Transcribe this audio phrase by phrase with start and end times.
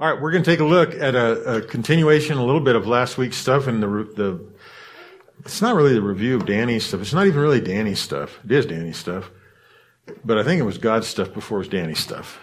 [0.00, 2.74] All right, we're going to take a look at a, a, continuation, a little bit
[2.74, 4.40] of last week's stuff, and the the.
[5.40, 7.02] It's not really the review of Danny's stuff.
[7.02, 8.40] It's not even really Danny's stuff.
[8.42, 9.30] It is Danny's stuff,
[10.24, 12.40] but I think it was God's stuff before it was Danny's stuff.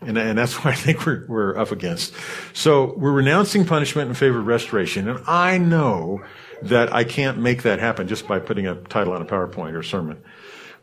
[0.00, 2.14] And, and that's what I think we're, we're up against.
[2.52, 5.08] So we're renouncing punishment in favor of restoration.
[5.08, 6.22] And I know
[6.62, 9.80] that I can't make that happen just by putting a title on a PowerPoint or
[9.80, 10.22] a sermon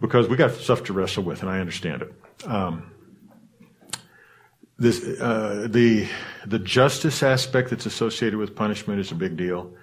[0.02, 2.14] because we got stuff to wrestle with and I understand it.
[2.46, 2.93] Um,
[4.78, 6.08] this, uh, the,
[6.46, 9.74] the justice aspect that's associated with punishment is a big deal.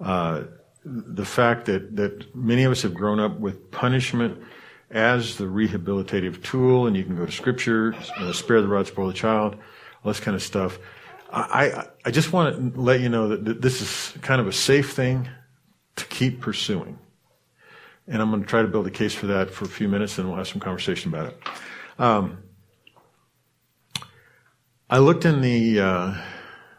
[0.00, 0.44] Uh,
[0.84, 4.38] the fact that, that many of us have grown up with punishment
[4.90, 9.06] as the rehabilitative tool, and you can go to scripture, uh, spare the rod, spoil
[9.06, 9.54] the child,
[10.04, 10.78] all this kind of stuff.
[11.30, 14.92] I, I just want to let you know that this is kind of a safe
[14.92, 15.28] thing
[15.96, 16.98] to keep pursuing.
[18.06, 20.16] And I'm going to try to build a case for that for a few minutes,
[20.16, 21.42] and we'll have some conversation about it.
[21.98, 22.38] Um,
[24.90, 26.14] I looked in the uh,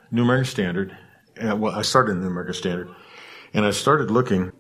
[0.09, 0.97] New American Standard.
[1.39, 2.89] Uh, well, I started in the New American Standard,
[3.53, 4.51] and I started looking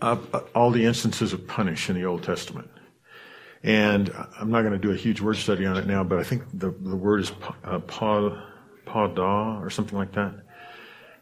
[0.00, 2.70] up uh, all the instances of punish in the Old Testament.
[3.62, 6.22] And I'm not going to do a huge word study on it now, but I
[6.22, 7.32] think the, the word is
[7.62, 8.42] uh, pa,
[8.86, 10.32] pada or something like that.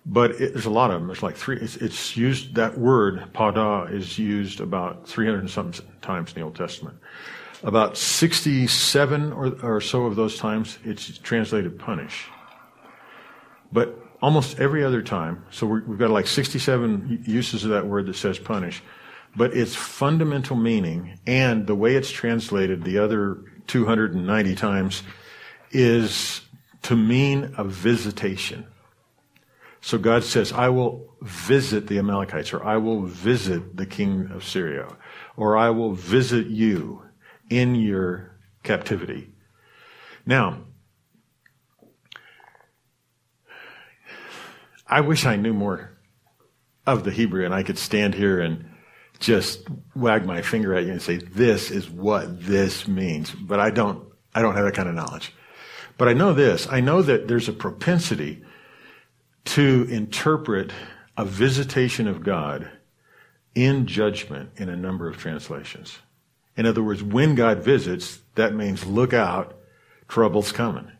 [0.07, 1.09] But it, there's a lot of them.
[1.09, 1.57] There's like three.
[1.57, 6.43] It's, it's used that word pada is used about 300 and something times in the
[6.43, 6.97] Old Testament.
[7.63, 12.27] About 67 or, or so of those times, it's translated punish.
[13.73, 18.07] But almost every other time, so we have got like 67 uses of that word
[18.07, 18.83] that says punish,
[19.37, 25.03] but its fundamental meaning and the way it's translated the other 290 times
[25.71, 26.41] is
[26.83, 28.67] to mean a visitation.
[29.81, 34.45] So God says, I will visit the Amalekites, or I will visit the king of
[34.45, 34.97] Syria,
[35.37, 37.08] or I will visit you
[37.51, 39.33] in your captivity.
[40.27, 40.59] Now,
[44.87, 45.99] I wish I knew more
[46.87, 48.71] of the Hebrew and I could stand here and
[49.21, 53.31] just wag my finger at you and say, this is what this means.
[53.31, 55.33] But I don't, I don't have that kind of knowledge.
[55.99, 56.69] But I know this.
[56.71, 58.43] I know that there's a propensity
[59.47, 60.73] to interpret
[61.17, 62.71] a visitation of God
[63.55, 65.99] in judgment in a number of translations.
[66.59, 69.57] In other words, when God visits, that means look out,
[70.09, 70.91] trouble's coming.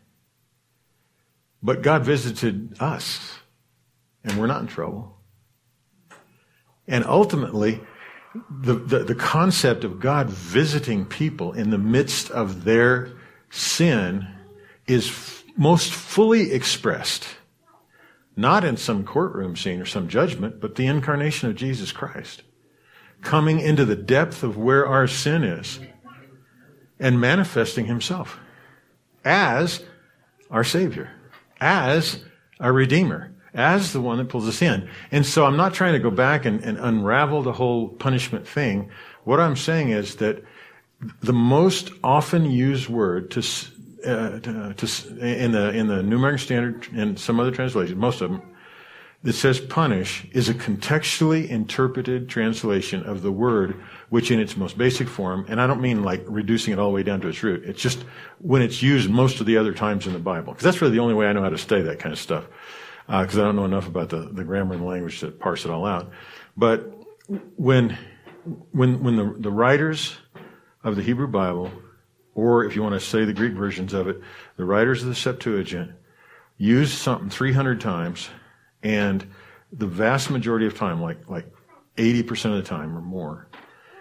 [1.61, 3.39] But God visited us,
[4.23, 5.17] and we're not in trouble.
[6.87, 7.81] And ultimately,
[8.49, 13.11] the, the, the, concept of God visiting people in the midst of their
[13.49, 14.27] sin
[14.87, 17.27] is f- most fully expressed,
[18.37, 22.43] not in some courtroom scene or some judgment, but the incarnation of Jesus Christ
[23.21, 25.79] coming into the depth of where our sin is
[26.99, 28.39] and manifesting himself
[29.25, 29.83] as
[30.49, 31.11] our Savior,
[31.59, 32.23] as
[32.59, 34.89] our Redeemer, as the one that pulls us in.
[35.11, 38.89] And so I'm not trying to go back and, and unravel the whole punishment thing.
[39.23, 40.43] What I'm saying is that
[41.21, 43.39] the most often used word to,
[44.05, 48.21] uh, to, to, in the in the New American Standard and some other translations, most
[48.21, 48.41] of them,
[49.21, 53.75] that says punish is a contextually interpreted translation of the word,
[54.09, 56.95] which in its most basic form, and I don't mean like reducing it all the
[56.95, 57.63] way down to its root.
[57.65, 58.05] It's just
[58.39, 60.53] when it's used most of the other times in the Bible.
[60.53, 62.45] Because that's really the only way I know how to study that kind of stuff.
[63.07, 65.65] Because uh, I don't know enough about the, the grammar and the language to parse
[65.65, 66.11] it all out.
[66.55, 66.93] But
[67.57, 67.97] when,
[68.71, 70.15] when, when the, the writers
[70.83, 71.71] of the Hebrew Bible,
[72.35, 74.21] or if you want to say the Greek versions of it,
[74.55, 75.91] the writers of the Septuagint,
[76.57, 78.29] used something 300 times
[78.83, 79.25] and
[79.71, 81.45] the vast majority of time, like, like
[81.97, 83.47] 80% of the time or more,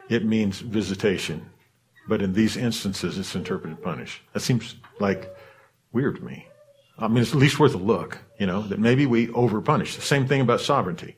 [0.09, 1.51] it means visitation.
[2.09, 4.23] But in these instances, it's interpreted punish.
[4.33, 5.35] That seems like
[5.93, 6.47] weird to me.
[6.99, 9.95] I mean, it's at least worth a look, you know, that maybe we over punish.
[9.95, 11.17] The same thing about sovereignty.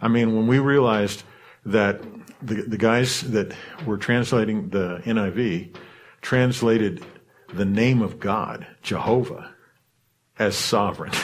[0.00, 1.24] I mean, when we realized
[1.66, 2.02] that
[2.40, 3.54] the, the guys that
[3.86, 5.74] were translating the NIV
[6.20, 7.04] translated
[7.52, 9.52] the name of God, Jehovah,
[10.38, 11.12] as sovereign.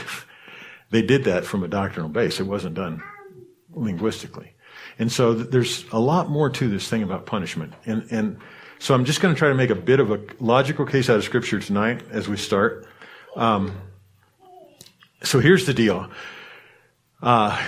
[0.91, 2.41] They did that from a doctrinal base.
[2.41, 3.03] It wasn't done
[3.73, 4.55] linguistically.
[4.99, 7.75] And so there's a lot more to this thing about punishment.
[7.87, 8.39] And, and
[8.79, 11.17] so I'm just going to try to make a bit of a logical case out
[11.17, 12.87] of Scripture tonight as we start.
[13.37, 13.81] Um,
[15.23, 16.11] so here's the deal.
[17.23, 17.61] Uh,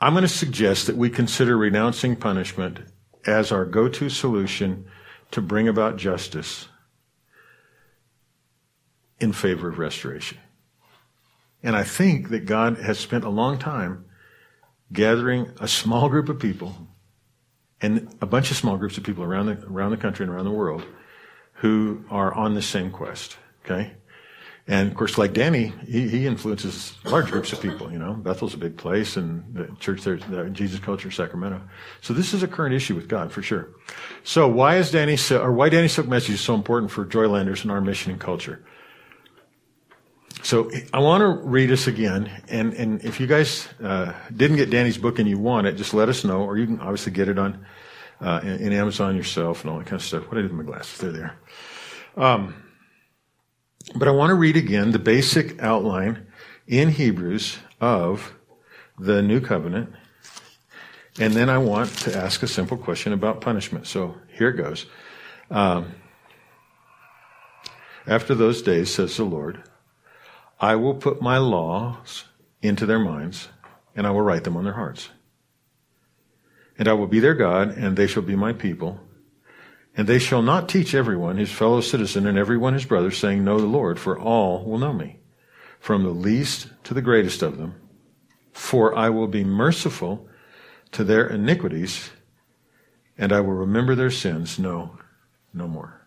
[0.00, 2.80] I'm going to suggest that we consider renouncing punishment
[3.26, 4.86] as our go-to solution
[5.30, 6.68] to bring about justice
[9.18, 10.38] in favor of restoration.
[11.62, 14.04] And I think that God has spent a long time
[14.92, 16.74] gathering a small group of people
[17.80, 20.44] and a bunch of small groups of people around the, around the country and around
[20.44, 20.84] the world
[21.54, 23.36] who are on the same quest.
[23.64, 23.92] Okay?
[24.66, 27.90] And of course, like Danny, he, he influences large groups of people.
[27.90, 31.60] You know, Bethel's a big place, and the church there, the Jesus Culture Sacramento.
[32.02, 33.70] So this is a current issue with God for sure.
[34.22, 37.72] So why is Danny or why Danny Silk message is so important for Joylanders and
[37.72, 38.64] our mission and culture?
[40.42, 44.70] So I want to read us again, and, and if you guys uh, didn't get
[44.70, 47.28] Danny's book and you want it, just let us know, or you can obviously get
[47.28, 47.66] it on
[48.22, 50.24] uh, in, in, Amazon yourself and all that kind of stuff.
[50.28, 51.36] What I did with my glasses, they're there.
[52.16, 52.54] Um,
[53.94, 56.26] but I want to read again the basic outline
[56.66, 58.32] in Hebrews of
[58.98, 59.92] the new covenant,
[61.18, 63.86] and then I want to ask a simple question about punishment.
[63.86, 64.86] So here it goes.
[65.50, 65.94] Um,
[68.06, 69.62] after those days, says the Lord.
[70.60, 72.24] I will put my laws
[72.60, 73.48] into their minds,
[73.96, 75.08] and I will write them on their hearts.
[76.78, 79.00] And I will be their God, and they shall be my people.
[79.96, 83.58] And they shall not teach everyone his fellow citizen and everyone his brother, saying, Know
[83.58, 85.20] the Lord, for all will know me,
[85.78, 87.74] from the least to the greatest of them.
[88.52, 90.28] For I will be merciful
[90.92, 92.10] to their iniquities,
[93.16, 94.98] and I will remember their sins no,
[95.54, 96.06] no more.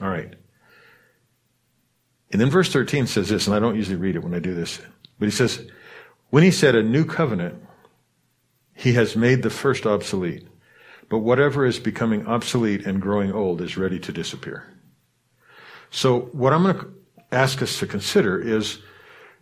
[0.00, 0.34] All right.
[2.32, 4.54] And then verse 13 says this, and I don't usually read it when I do
[4.54, 4.80] this,
[5.18, 5.64] but he says,
[6.30, 7.62] When he said a new covenant,
[8.74, 10.46] he has made the first obsolete.
[11.08, 14.64] But whatever is becoming obsolete and growing old is ready to disappear.
[15.90, 16.92] So what I'm going to
[17.30, 18.80] ask us to consider is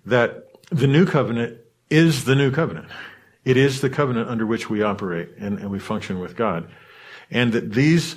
[0.07, 1.59] that the new covenant
[1.91, 2.89] is the new covenant.
[3.45, 6.69] It is the covenant under which we operate and, and we function with God.
[7.31, 8.17] And that these,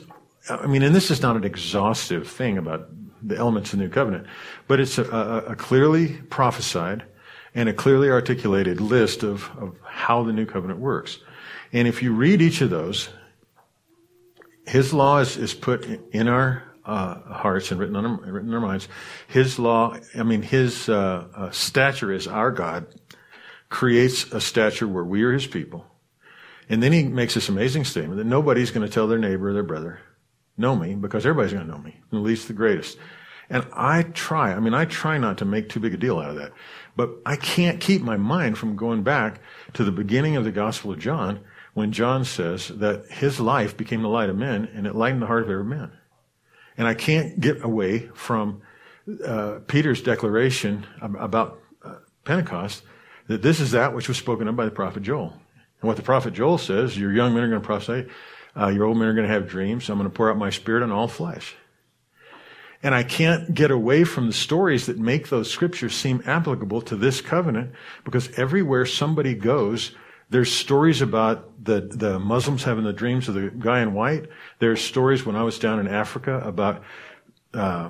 [0.50, 2.90] I mean, and this is not an exhaustive thing about
[3.28, 4.28] the elements of the new covenant,
[4.68, 7.04] but it's a, a, a clearly prophesied
[7.54, 11.20] and a clearly articulated list of, of how the new covenant works.
[11.74, 13.10] And if you read each of those,
[14.66, 18.56] his law is, is put in our uh, hearts and written on our, written in
[18.56, 18.88] our minds.
[19.28, 22.88] His law, I mean, his uh, uh, stature is our God,
[23.70, 25.86] creates a stature where we are his people.
[26.70, 29.54] And then he makes this amazing statement that nobody's going to tell their neighbor or
[29.54, 30.00] their brother,
[30.58, 32.98] know me because everybody's going to know me, at least the greatest.
[33.50, 36.32] And I try, I mean, I try not to make too big a deal out
[36.32, 36.52] of that,
[36.96, 39.40] but I can't keep my mind from going back
[39.74, 41.40] to the beginning of the Gospel of John
[41.74, 45.28] when John says that his life became the light of men and it lightened the
[45.28, 45.92] heart of every man.
[46.78, 48.62] And I can't get away from
[49.26, 51.96] uh, Peter's declaration about uh,
[52.26, 52.84] Pentecost
[53.28, 55.34] that this is that which was spoken of by the prophet Joel.
[55.82, 58.10] And what the prophet Joel says, your young men are going to prophesy,
[58.60, 59.90] uh, your old men are going to have dreams.
[59.90, 61.56] I'm going to pour out my spirit on all flesh.
[62.84, 66.96] And I can't get away from the stories that make those scriptures seem applicable to
[66.96, 67.72] this covenant
[68.04, 69.96] because everywhere somebody goes,
[70.30, 74.28] there's stories about the, the Muslims having the dreams of the guy in white.
[74.60, 76.84] There's stories when I was down in Africa about,
[77.54, 77.90] uh,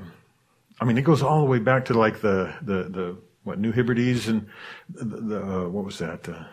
[0.79, 3.71] I mean, it goes all the way back to like the, the, the what, New
[3.71, 4.47] Hebrides and
[4.89, 6.29] the, the uh, what was that?
[6.29, 6.43] Uh,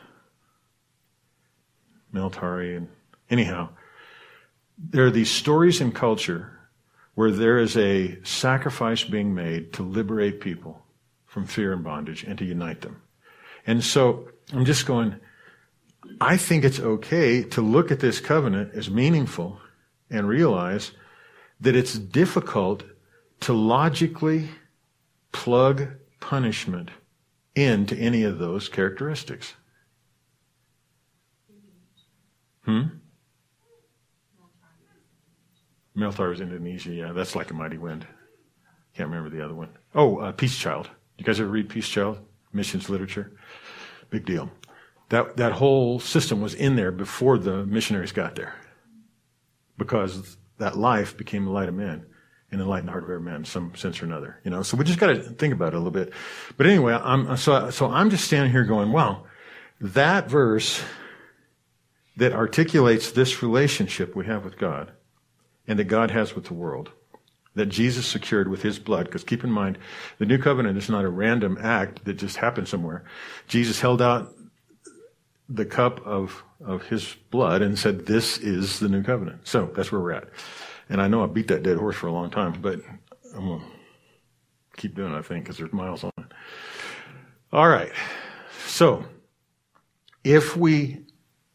[2.13, 2.89] Meltari and
[3.29, 3.69] anyhow,
[4.79, 6.54] there are these stories in culture
[7.15, 10.83] where there is a sacrifice being made to liberate people
[11.27, 13.01] from fear and bondage and to unite them.
[13.67, 15.17] And so I'm just going,
[16.21, 19.61] I think it's okay to look at this covenant as meaningful
[20.11, 20.93] and realize
[21.61, 22.85] that it's difficult
[23.41, 24.49] to logically
[25.33, 25.89] plug
[26.21, 26.91] punishment
[27.55, 29.55] into any of those characteristics.
[32.65, 32.83] Hmm?
[35.97, 36.91] Meltar is Indonesia.
[36.91, 38.07] Yeah, that's like a mighty wind.
[38.95, 39.71] Can't remember the other one.
[39.95, 40.91] Oh, uh, Peace Child.
[41.19, 42.19] You guys ever read Peace Child?
[42.53, 43.33] Missions literature.
[44.11, 44.51] Big deal.
[45.09, 48.55] That that whole system was in there before the missionaries got there,
[49.77, 52.07] because that life became the light of men
[52.51, 54.41] and enlightened the heart of every man some sense or another.
[54.45, 56.13] You know, so we just got to think about it a little bit.
[56.57, 59.25] But anyway, I'm so so I'm just standing here going, wow,
[59.81, 60.83] that verse
[62.17, 64.93] that articulates this relationship we have with God
[65.67, 66.91] and that God has with the world
[67.55, 69.07] that Jesus secured with his blood.
[69.07, 69.79] Because keep in mind,
[70.19, 73.05] the new covenant is not a random act that just happened somewhere.
[73.47, 74.35] Jesus held out
[75.49, 79.47] the cup of, of his blood and said, This is the new covenant.
[79.47, 80.29] So that's where we're at.
[80.89, 82.81] And I know I beat that dead horse for a long time, but
[83.35, 83.67] I'm going to
[84.77, 86.27] keep doing it, I think, because there's miles on it.
[87.53, 87.93] All right.
[88.67, 89.05] So,
[90.25, 91.04] if we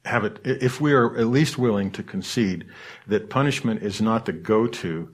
[0.10, 2.66] have it, if we are at least willing to concede
[3.08, 5.14] that punishment is not the go-to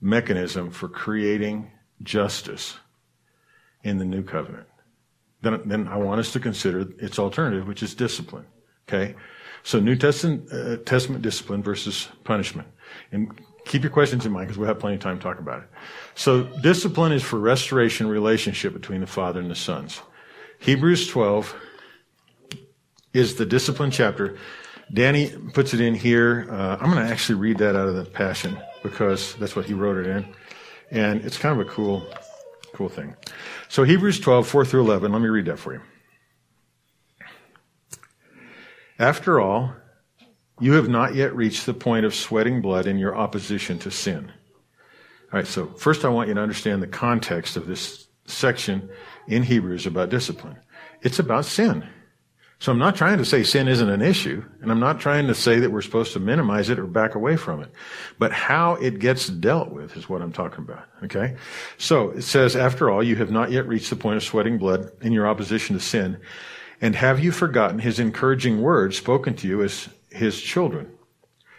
[0.00, 1.70] mechanism for creating
[2.02, 2.78] justice
[3.84, 4.66] in the new covenant,
[5.42, 8.46] then, then I want us to consider its alternative, which is discipline.
[8.88, 9.14] Okay?
[9.62, 12.68] So New Testament, uh, Testament discipline versus punishment.
[13.12, 15.62] And keep your questions in mind because we'll have plenty of time to talk about
[15.62, 15.68] it.
[16.14, 20.00] So discipline is for restoration relationship between the father and the sons.
[20.60, 21.54] Hebrews 12
[23.12, 24.36] is the discipline chapter.
[24.92, 26.46] Danny puts it in here.
[26.50, 29.74] Uh, I'm going to actually read that out of the Passion because that's what he
[29.74, 30.34] wrote it in.
[30.90, 32.06] And it's kind of a cool,
[32.74, 33.14] cool thing.
[33.68, 35.80] So Hebrews 12, 4 through 11, let me read that for you.
[38.98, 39.72] After all,
[40.60, 44.30] you have not yet reached the point of sweating blood in your opposition to sin.
[45.32, 48.90] All right, so first I want you to understand the context of this section
[49.28, 50.56] in Hebrews about discipline.
[51.02, 51.88] It's about sin.
[52.60, 55.34] So I'm not trying to say sin isn't an issue, and I'm not trying to
[55.34, 57.72] say that we're supposed to minimize it or back away from it.
[58.18, 60.84] But how it gets dealt with is what I'm talking about.
[61.04, 61.36] Okay?
[61.78, 64.92] So it says, after all, you have not yet reached the point of sweating blood
[65.00, 66.18] in your opposition to sin.
[66.82, 70.92] And have you forgotten his encouraging words spoken to you as his children?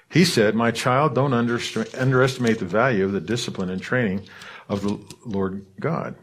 [0.07, 4.27] He said, My child, don't underestimate the value of the discipline and training
[4.69, 6.13] of the Lord God.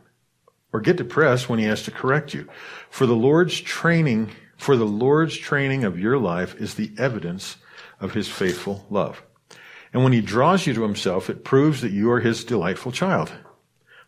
[0.72, 2.48] Or get depressed when he has to correct you.
[2.90, 7.56] For the Lord's training for the Lord's training of your life is the evidence
[8.00, 9.22] of his faithful love.
[9.92, 13.32] And when he draws you to himself, it proves that you are his delightful child.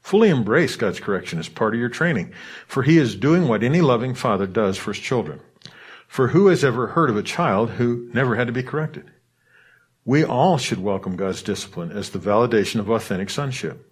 [0.02, 2.32] Fully embrace God's correction as part of your training,
[2.66, 5.40] for he is doing what any loving father does for his children.
[6.08, 9.10] For who has ever heard of a child who never had to be corrected?
[10.04, 13.86] We all should welcome God's discipline as the validation of authentic sonship.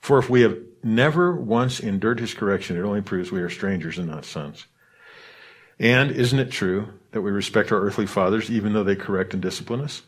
[0.00, 3.98] For if we have never once endured his correction, it only proves we are strangers
[3.98, 4.66] and not sons.
[5.78, 9.42] And isn't it true that we respect our earthly fathers even though they correct and
[9.42, 10.02] discipline us?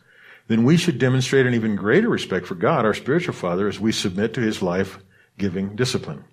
[0.46, 3.92] Then we should demonstrate an even greater respect for God, our spiritual father, as we
[3.92, 4.98] submit to his life
[5.36, 6.24] giving discipline.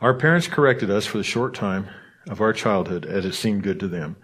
[0.00, 1.88] Our parents corrected us for the short time
[2.28, 4.16] of our childhood as it seemed good to them.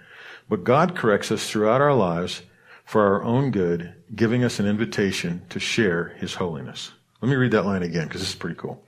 [0.49, 2.43] But God corrects us throughout our lives
[2.85, 6.91] for our own good, giving us an invitation to share his holiness.
[7.23, 8.85] Let me read that line again because this is pretty cool.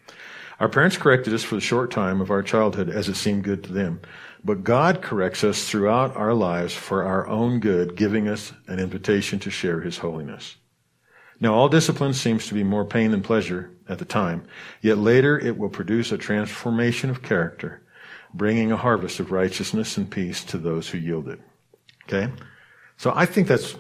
[0.59, 3.65] Our parents corrected us for the short time of our childhood as it seemed good
[3.65, 4.01] to them.
[4.45, 9.39] But God corrects us throughout our lives for our own good, giving us an invitation
[9.41, 10.57] to share His holiness.
[11.39, 14.45] Now, all discipline seems to be more pain than pleasure at the time,
[14.81, 17.83] yet later it will produce a transformation of character,
[18.33, 21.41] bringing a harvest of righteousness and peace to those who yield it.
[22.05, 22.33] Okay?
[22.97, 23.75] So I think that's,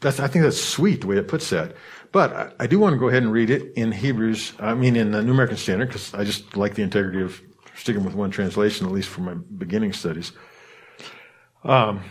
[0.00, 1.74] that's, I think that's sweet the way it puts that.
[2.12, 4.96] But I, I do want to go ahead and read it in Hebrews, I mean
[4.96, 7.40] in the New American Standard, because I just like the integrity of
[7.76, 10.32] sticking with one translation, at least for my beginning studies.
[11.64, 12.02] Um,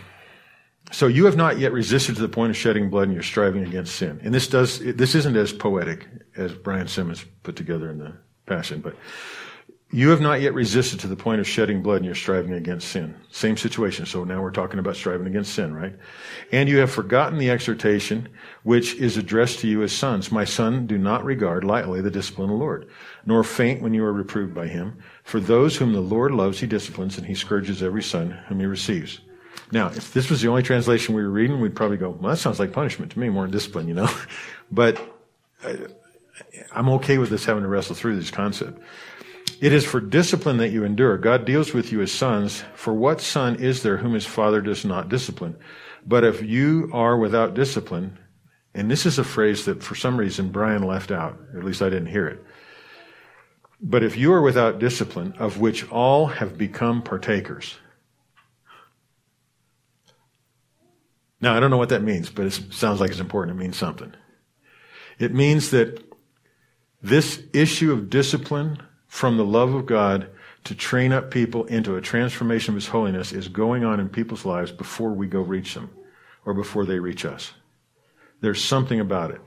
[0.92, 3.64] so you have not yet resisted to the point of shedding blood, and you're striving
[3.64, 4.20] against sin.
[4.22, 6.06] And this does this isn't as poetic
[6.36, 8.14] as Brian Simmons put together in the
[8.46, 8.94] Passion, but
[9.90, 12.88] you have not yet resisted to the point of shedding blood, and you're striving against
[12.88, 13.14] sin.
[13.30, 14.04] Same situation.
[14.04, 15.94] So now we're talking about striving against sin, right?
[16.50, 18.28] And you have forgotten the exhortation
[18.64, 20.32] which is addressed to you as sons.
[20.32, 22.88] My son, do not regard lightly the discipline of the Lord,
[23.26, 24.96] nor faint when you are reproved by him.
[25.24, 28.66] For those whom the Lord loves, he disciplines, and he scourges every son whom he
[28.66, 29.20] receives.
[29.72, 32.38] Now, if this was the only translation we were reading, we'd probably go, well, that
[32.38, 34.08] sounds like punishment to me, more than discipline, you know?
[34.70, 35.00] but
[35.64, 35.74] uh,
[36.72, 38.80] I'm okay with this having to wrestle through this concept.
[39.60, 41.18] It is for discipline that you endure.
[41.18, 42.62] God deals with you as sons.
[42.74, 45.56] For what son is there whom his father does not discipline?
[46.06, 48.18] But if you are without discipline,
[48.74, 51.82] and this is a phrase that for some reason Brian left out, or at least
[51.82, 52.44] I didn't hear it.
[53.80, 57.76] But if you are without discipline, of which all have become partakers.
[61.40, 63.58] Now, I don't know what that means, but it sounds like it's important.
[63.58, 64.14] It means something.
[65.18, 66.02] It means that
[67.02, 70.30] this issue of discipline from the love of God
[70.64, 74.44] to train up people into a transformation of His holiness is going on in people's
[74.44, 75.90] lives before we go reach them
[76.44, 77.52] or before they reach us.
[78.40, 79.40] There's something about it.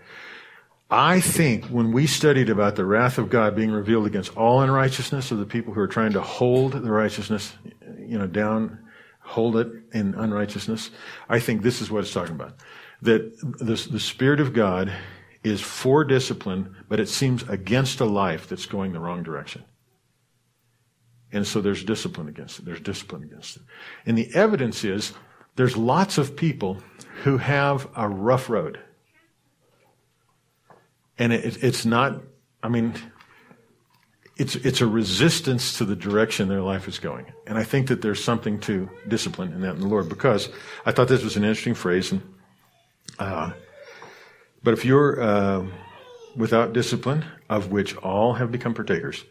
[0.90, 5.30] I think when we studied about the wrath of God being revealed against all unrighteousness
[5.30, 7.54] of the people who are trying to hold the righteousness,
[8.00, 8.80] you know, down,
[9.22, 10.90] hold it in unrighteousness,
[11.30, 12.56] I think this is what it's talking about.
[13.04, 14.92] That the, the Spirit of God
[15.44, 19.64] is for discipline, but it seems against a life that's going the wrong direction.
[21.32, 22.66] And so there's discipline against it.
[22.66, 23.64] There's discipline against it.
[24.08, 25.14] And the evidence is
[25.56, 26.82] there's lots of people
[27.24, 28.80] who have a rough road
[31.20, 32.22] and it, it's not,
[32.64, 32.94] I mean,
[34.38, 37.26] it's, it's a resistance to the direction their life is going.
[37.46, 40.50] And I think that there's something to discipline in that in the Lord because
[40.86, 42.14] I thought this was an interesting phrase.
[42.14, 42.22] And,
[43.20, 43.52] uh,
[44.64, 45.66] but if you're uh,
[46.38, 49.26] without discipline, of which all have become partakers,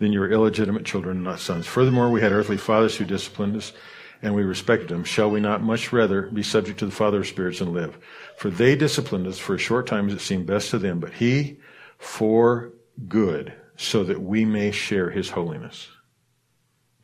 [0.00, 1.66] then you're illegitimate children, not sons.
[1.66, 3.72] Furthermore, we had earthly fathers who disciplined us
[4.22, 7.26] and we respected them, shall we not much rather be subject to the Father of
[7.26, 7.98] spirits and live?
[8.36, 11.12] For they disciplined us for a short time as it seemed best to them, but
[11.14, 11.58] he
[11.98, 12.72] for
[13.06, 15.88] good, so that we may share his holiness.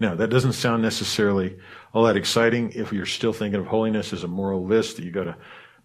[0.00, 1.56] Now, that doesn't sound necessarily
[1.92, 5.12] all that exciting if you're still thinking of holiness as a moral list that you
[5.12, 5.36] got to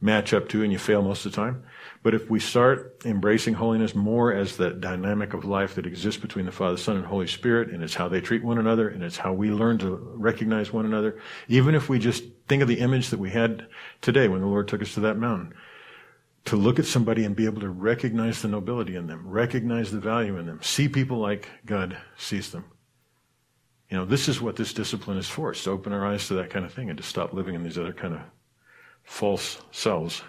[0.01, 1.63] match up to and you fail most of the time.
[2.01, 6.45] But if we start embracing holiness more as the dynamic of life that exists between
[6.45, 9.17] the Father, Son, and Holy Spirit, and it's how they treat one another, and it's
[9.17, 13.09] how we learn to recognize one another, even if we just think of the image
[13.09, 13.67] that we had
[14.01, 15.53] today when the Lord took us to that mountain,
[16.45, 19.99] to look at somebody and be able to recognize the nobility in them, recognize the
[19.99, 22.63] value in them, see people like God sees them.
[23.89, 25.51] You know, this is what this discipline is for.
[25.51, 27.63] It's to open our eyes to that kind of thing and to stop living in
[27.63, 28.21] these other kind of
[29.03, 30.21] false selves.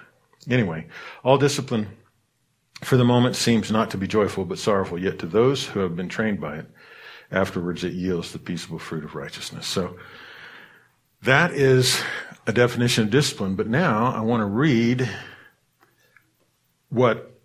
[0.48, 0.86] Anyway,
[1.22, 1.88] all discipline
[2.82, 5.96] for the moment seems not to be joyful but sorrowful, yet to those who have
[5.96, 6.66] been trained by it,
[7.30, 9.66] afterwards it yields the peaceable fruit of righteousness.
[9.66, 9.96] So
[11.22, 12.02] that is
[12.46, 13.54] a definition of discipline.
[13.54, 15.08] But now I want to read
[16.88, 17.38] what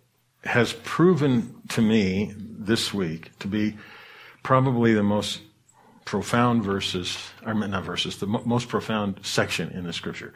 [0.44, 3.76] has proven to me this week to be
[4.42, 5.40] probably the most
[6.04, 10.32] profound verses, or not verses, the most profound section in the scripture.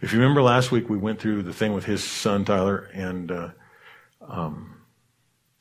[0.00, 3.30] If you remember last week, we went through the thing with his son Tyler, and
[3.30, 3.50] uh,
[4.28, 4.76] um,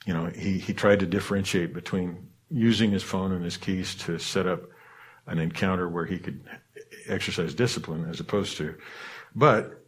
[0.05, 4.19] you know he he tried to differentiate between using his phone and his keys to
[4.19, 4.61] set up
[5.27, 6.43] an encounter where he could
[7.07, 8.75] exercise discipline as opposed to,
[9.35, 9.81] but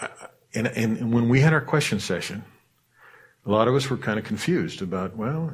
[0.00, 0.08] uh,
[0.54, 2.44] and and when we had our question session,
[3.46, 5.52] a lot of us were kind of confused about well,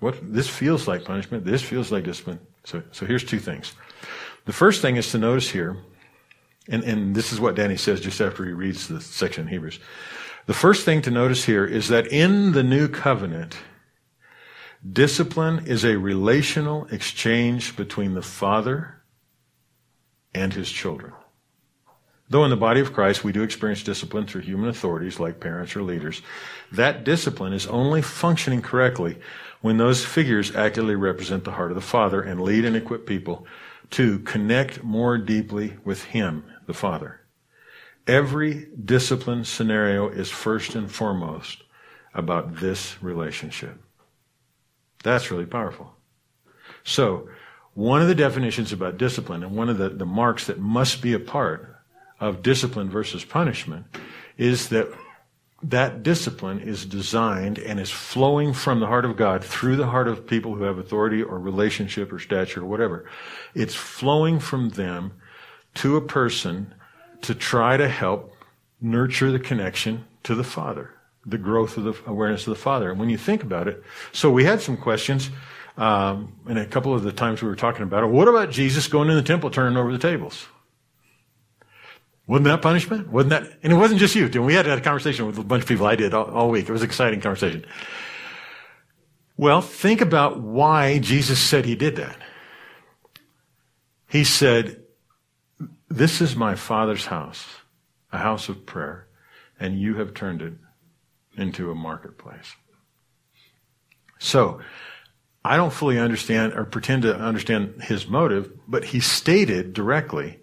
[0.00, 2.38] what this feels like punishment, this feels like discipline.
[2.64, 3.72] So so here's two things.
[4.44, 5.78] The first thing is to notice here
[6.68, 9.78] and, and this is what Danny says just after he reads the section in Hebrews.
[10.46, 13.56] The first thing to notice here is that in the new covenant,
[14.90, 19.02] discipline is a relational exchange between the Father
[20.34, 21.12] and his children.
[22.30, 25.74] Though in the body of Christ we do experience discipline through human authorities like parents
[25.74, 26.20] or leaders,
[26.72, 29.18] that discipline is only functioning correctly
[29.62, 33.46] when those figures accurately represent the heart of the Father and lead and equip people
[33.90, 37.20] to connect more deeply with Him the Father.
[38.06, 41.64] Every discipline scenario is first and foremost
[42.14, 43.82] about this relationship.
[45.02, 45.94] That's really powerful.
[46.84, 47.28] So,
[47.74, 51.14] one of the definitions about discipline and one of the, the marks that must be
[51.14, 51.76] a part
[52.20, 53.86] of discipline versus punishment
[54.36, 54.88] is that
[55.62, 60.08] that discipline is designed and is flowing from the heart of God through the heart
[60.08, 63.08] of people who have authority or relationship or stature or whatever.
[63.54, 65.12] It's flowing from them
[65.74, 66.74] to a person
[67.22, 68.32] to try to help
[68.80, 70.90] nurture the connection to the Father,
[71.26, 72.90] the growth of the awareness of the Father.
[72.90, 75.30] And when you think about it, so we had some questions,
[75.76, 78.08] um, and a couple of the times we were talking about it.
[78.08, 80.46] What about Jesus going in the temple, turning over the tables?
[82.26, 83.08] Wasn't that punishment?
[83.08, 83.44] Wasn't that?
[83.62, 84.28] And it wasn't just you.
[84.42, 85.86] We had a conversation with a bunch of people.
[85.86, 86.68] I did all, all week.
[86.68, 87.64] It was an exciting conversation.
[89.38, 92.18] Well, think about why Jesus said he did that.
[94.08, 94.82] He said,
[95.88, 97.46] this is my Father's house,
[98.12, 99.08] a house of prayer,
[99.58, 100.54] and you have turned it
[101.36, 102.54] into a marketplace.
[104.18, 104.60] So,
[105.44, 110.40] I don't fully understand or pretend to understand his motive, but he stated directly,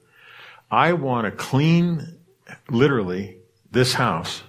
[0.71, 2.17] I want to clean,
[2.69, 3.37] literally,
[3.71, 4.41] this house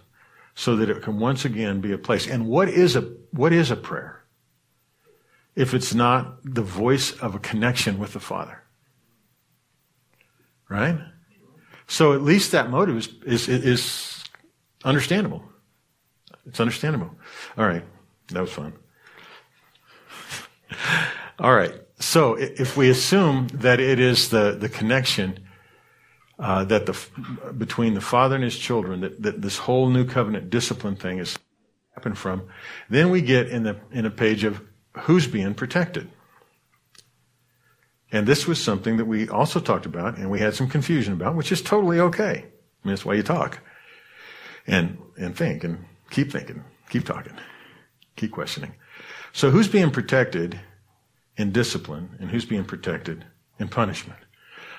[0.55, 2.27] so that it can once again be a place.
[2.27, 4.25] And what is a, what is a prayer?
[5.55, 8.63] If it's not the voice of a connection with the Father.
[10.69, 10.99] Right?
[11.87, 14.25] So at least that motive is, is, is
[14.85, 15.43] understandable.
[16.47, 17.11] It's understandable.
[17.57, 17.85] All right.
[18.29, 18.73] That was fun.
[21.39, 21.75] All right.
[21.99, 25.47] So if we assume that it is the, the connection
[26.39, 30.51] uh, that the between the father and his children that, that this whole new covenant
[30.51, 31.39] discipline thing is
[31.95, 32.43] happened from,
[32.91, 34.61] then we get in the in a page of
[35.01, 36.11] who's being protected.
[38.13, 41.35] And this was something that we also talked about and we had some confusion about,
[41.35, 42.45] which is totally okay.
[42.45, 43.61] I mean, that's why you talk
[44.67, 47.35] and, and think and keep thinking, keep talking,
[48.15, 48.75] keep questioning.
[49.33, 50.61] So who's being protected
[51.37, 53.25] in discipline and who's being protected
[53.59, 54.21] in punishment?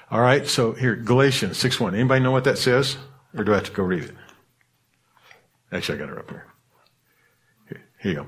[0.10, 0.48] All right.
[0.48, 1.96] So here, Galatians 6 1.
[1.96, 2.98] Anybody know what that says?
[3.38, 4.16] Or do I have to go read it?
[5.72, 6.46] Actually, I got it up here.
[7.68, 8.28] Here, here you go.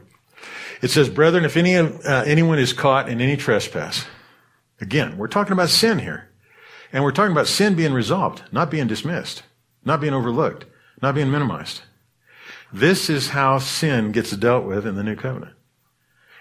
[0.82, 4.06] It says, brethren, if any, of uh, anyone is caught in any trespass,
[4.82, 6.30] Again, we're talking about sin here.
[6.92, 9.44] And we're talking about sin being resolved, not being dismissed,
[9.86, 10.66] not being overlooked,
[11.02, 11.82] not being minimized.
[12.74, 15.54] This is how sin gets dealt with in the new covenant.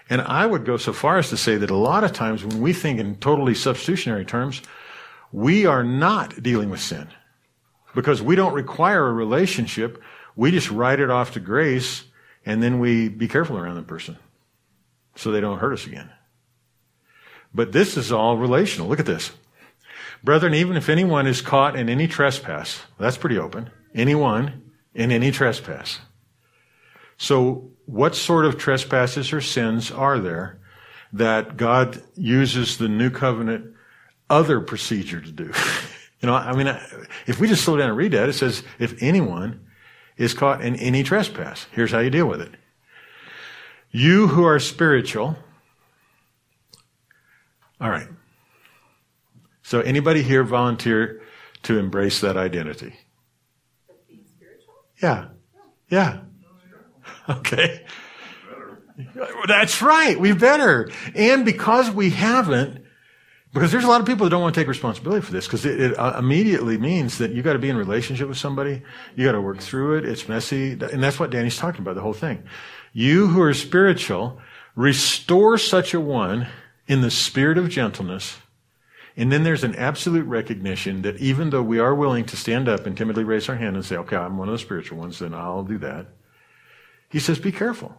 [0.09, 2.61] And I would go so far as to say that a lot of times when
[2.61, 4.61] we think in totally substitutionary terms,
[5.31, 7.07] we are not dealing with sin
[7.93, 10.01] because we don't require a relationship.
[10.35, 12.05] We just write it off to grace
[12.43, 14.17] and then we be careful around the person
[15.15, 16.09] so they don't hurt us again.
[17.53, 18.87] But this is all relational.
[18.87, 19.31] Look at this.
[20.23, 23.69] Brethren, even if anyone is caught in any trespass, that's pretty open.
[23.95, 25.99] Anyone in any trespass.
[27.17, 30.59] So what sort of trespasses or sins are there
[31.13, 33.73] that God uses the new covenant
[34.29, 35.51] other procedure to do?
[36.21, 36.67] you know, I mean,
[37.27, 39.65] if we just slow down and read that, it says, if anyone
[40.17, 42.51] is caught in any trespass, here's how you deal with it.
[43.91, 45.37] You who are spiritual,
[47.81, 48.07] all right.
[49.61, 51.21] So anybody here volunteer
[51.63, 52.93] to embrace that identity?
[55.01, 55.29] Yeah.
[55.89, 56.21] Yeah.
[57.27, 57.85] Okay.
[59.47, 60.19] That's right.
[60.19, 60.89] We better.
[61.13, 62.83] And because we haven't,
[63.53, 65.63] because there's a lot of people that don't want to take responsibility for this because
[65.63, 68.81] it, it uh, immediately means that you got to be in relationship with somebody.
[69.15, 70.05] You got to work through it.
[70.05, 70.71] It's messy.
[70.71, 72.43] And that's what Danny's talking about, the whole thing.
[72.91, 74.41] You who are spiritual,
[74.75, 76.47] restore such a one
[76.89, 78.37] in the spirit of gentleness.
[79.15, 82.85] And then there's an absolute recognition that even though we are willing to stand up
[82.85, 85.33] and timidly raise our hand and say, okay, I'm one of the spiritual ones, then
[85.33, 86.07] I'll do that.
[87.09, 87.95] He says, be careful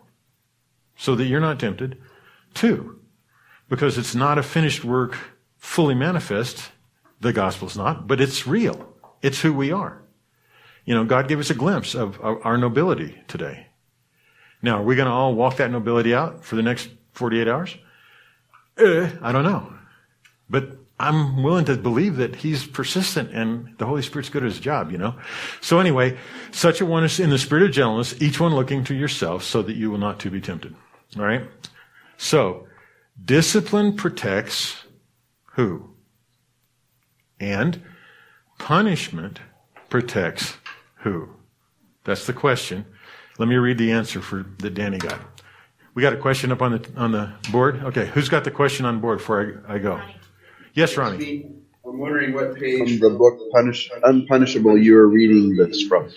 [0.96, 1.98] so that you're not tempted.
[2.53, 2.98] Two,
[3.68, 5.16] because it's not a finished work
[5.57, 6.70] fully manifest.
[7.20, 8.92] The gospel's not, but it's real.
[9.22, 10.03] It's who we are.
[10.85, 13.68] You know, God gave us a glimpse of our nobility today.
[14.62, 17.76] Now, are we going to all walk that nobility out for the next 48 hours?
[18.81, 19.73] Uh, I don't know.
[20.49, 24.61] But I'm willing to believe that he's persistent and the Holy Spirit's good at his
[24.61, 25.14] job, you know?
[25.62, 26.19] So anyway,
[26.51, 29.62] such a one is in the spirit of gentleness, each one looking to yourself so
[29.62, 30.75] that you will not to be tempted.
[31.16, 31.49] All right?
[32.19, 32.66] So,
[33.25, 34.85] discipline protects
[35.53, 35.88] who?
[37.40, 37.83] And
[38.59, 39.40] punishment
[39.88, 40.59] protects
[40.97, 41.31] who?
[42.05, 42.85] That's the question.
[43.38, 45.19] Let me read the answer for that Danny got.
[45.94, 47.83] We got a question up on the on the board.
[47.85, 50.00] Okay, who's got the question on board before I, I go?
[50.74, 51.46] Yes, Ronnie.
[51.85, 56.09] I'm wondering what page from the book Punish, Unpunishable you are reading this from.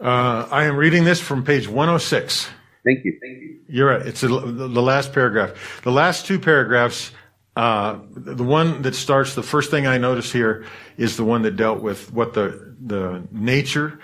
[0.00, 2.48] Uh, I am reading this from page 106.
[2.84, 3.18] Thank you.
[3.20, 3.58] Thank you.
[3.68, 4.06] You're right.
[4.06, 5.80] It's a, the last paragraph.
[5.82, 7.10] The last two paragraphs.
[7.56, 10.64] Uh, the one that starts, the first thing I notice here
[10.96, 13.98] is the one that dealt with what the the nature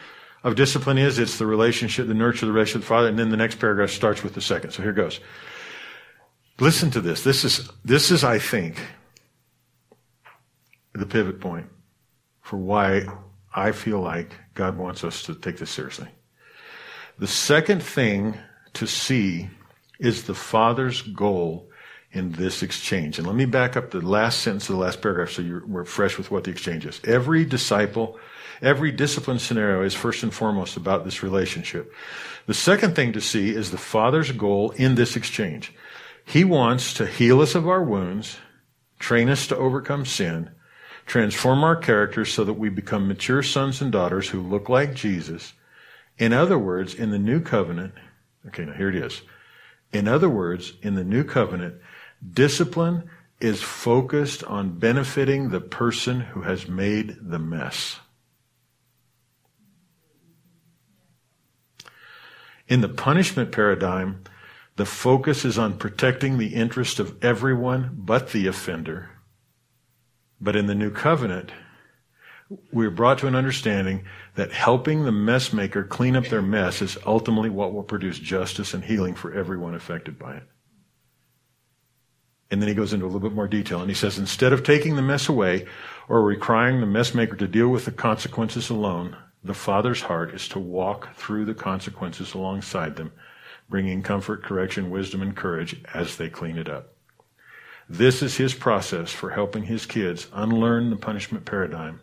[0.45, 3.31] of discipline is it's the relationship, the nurture, the relationship with the Father, and then
[3.31, 4.71] the next paragraph starts with the second.
[4.71, 5.19] So here goes.
[6.61, 7.25] Listen to this.
[7.25, 8.81] This is, this is, I think,
[10.93, 11.67] the pivot point
[12.43, 13.07] for why
[13.55, 16.09] I feel like God wants us to take this seriously.
[17.19, 18.37] The second thing
[18.75, 19.49] to see
[19.99, 21.71] is the Father's goal
[22.14, 23.18] in this exchange.
[23.18, 25.85] And let me back up the last sentence of the last paragraph so you're, we're
[25.85, 27.00] fresh with what the exchange is.
[27.05, 28.18] Every disciple
[28.62, 31.92] Every discipline scenario is first and foremost about this relationship.
[32.46, 35.72] The second thing to see is the Father's goal in this exchange.
[36.24, 38.38] He wants to heal us of our wounds,
[38.98, 40.50] train us to overcome sin,
[41.07, 45.53] transform our character so that we become mature sons and daughters who look like Jesus.
[46.16, 47.92] In other words, in the new covenant,
[48.46, 49.20] okay, now here it is.
[49.92, 51.74] In other words, in the new covenant,
[52.33, 53.11] discipline
[53.41, 57.99] is focused on benefiting the person who has made the mess.
[62.67, 64.25] In the punishment paradigm,
[64.77, 69.11] the focus is on protecting the interest of everyone but the offender.
[70.41, 71.53] But in the new covenant,
[72.73, 77.51] we're brought to an understanding that helping the messmaker clean up their mess is ultimately
[77.51, 80.43] what will produce justice and healing for everyone affected by it.
[82.55, 84.62] And then he goes into a little bit more detail and he says, instead of
[84.62, 85.67] taking the mess away
[86.09, 90.61] or requiring the messmaker to deal with the consequences alone, the Father's heart is to
[90.61, 93.11] walk through the consequences alongside them,
[93.69, 96.95] bringing comfort, correction, wisdom, and courage as they clean it up.
[97.88, 102.03] This is his process for helping his kids unlearn the punishment paradigm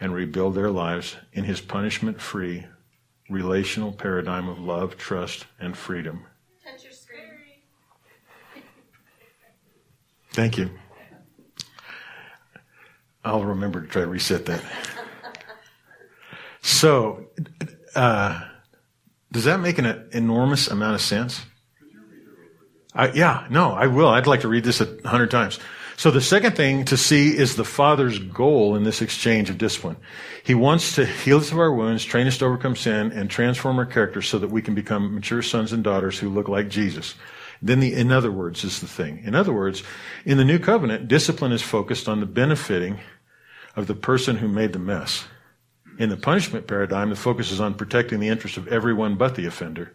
[0.00, 2.66] and rebuild their lives in his punishment free,
[3.28, 6.24] relational paradigm of love, trust, and freedom.
[6.64, 7.08] Touch your screen.
[10.38, 10.70] Thank you.
[13.24, 14.62] I'll remember to try to reset that.
[16.60, 17.26] So,
[17.96, 18.44] uh,
[19.32, 21.44] does that make an enormous amount of sense?
[22.94, 24.06] I, yeah, no, I will.
[24.06, 25.58] I'd like to read this a hundred times.
[25.96, 29.96] So the second thing to see is the Father's goal in this exchange of discipline.
[30.44, 33.80] He wants to heal us of our wounds, train us to overcome sin, and transform
[33.80, 37.16] our character so that we can become mature sons and daughters who look like Jesus.
[37.60, 39.22] Then the in other words is the thing.
[39.24, 39.82] In other words,
[40.24, 43.00] in the new covenant, discipline is focused on the benefiting
[43.74, 45.24] of the person who made the mess.
[45.98, 49.46] In the punishment paradigm, the focus is on protecting the interest of everyone but the
[49.46, 49.92] offender.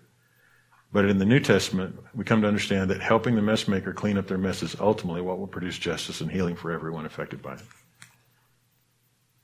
[0.92, 4.28] But in the New Testament, we come to understand that helping the messmaker clean up
[4.28, 7.62] their mess is ultimately what will produce justice and healing for everyone affected by it.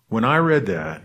[0.10, 1.02] When I read that,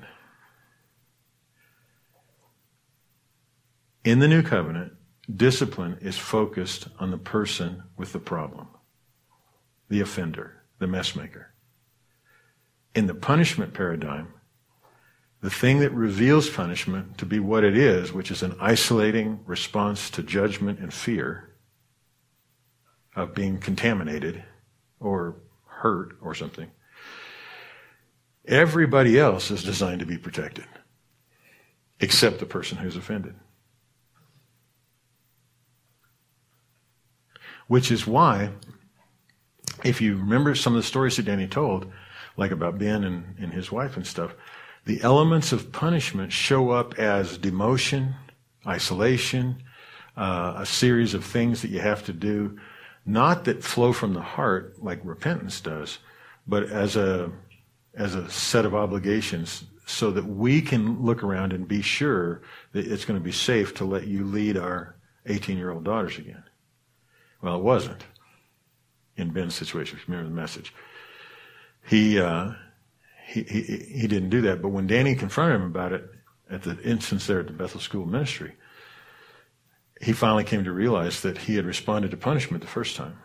[4.04, 4.92] in the New Covenant,
[5.32, 8.68] discipline is focused on the person with the problem,
[9.88, 11.46] the offender, the messmaker.
[12.94, 14.34] In the punishment paradigm,
[15.40, 20.08] the thing that reveals punishment to be what it is, which is an isolating response
[20.10, 21.54] to judgment and fear
[23.14, 24.42] of being contaminated
[25.00, 26.70] or hurt or something,
[28.46, 30.66] everybody else is designed to be protected,
[32.00, 33.34] except the person who's offended.
[37.66, 38.50] Which is why,
[39.82, 41.90] if you remember some of the stories that Danny told,
[42.36, 44.34] like about Ben and, and his wife and stuff,
[44.84, 48.14] the elements of punishment show up as demotion,
[48.66, 49.62] isolation,
[50.16, 52.58] uh, a series of things that you have to do,
[53.06, 55.98] not that flow from the heart like repentance does,
[56.46, 57.30] but as a
[57.96, 62.86] as a set of obligations so that we can look around and be sure that
[62.86, 64.96] it's going to be safe to let you lead our
[65.26, 66.42] 18 year old daughters again.
[67.44, 68.02] Well, it wasn't
[69.18, 69.98] in Ben's situation.
[70.08, 70.72] Remember the message.
[71.86, 72.52] He, uh,
[73.26, 73.60] he, he,
[74.00, 74.62] he didn't do that.
[74.62, 76.08] But when Danny confronted him about it
[76.50, 78.54] at the instance there at the Bethel School Ministry,
[80.00, 83.18] he finally came to realize that he had responded to punishment the first time.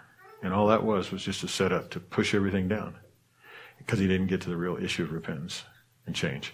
[0.44, 2.96] And all that was was just a setup to push everything down
[3.78, 5.64] because he didn't get to the real issue of repentance
[6.06, 6.54] and change.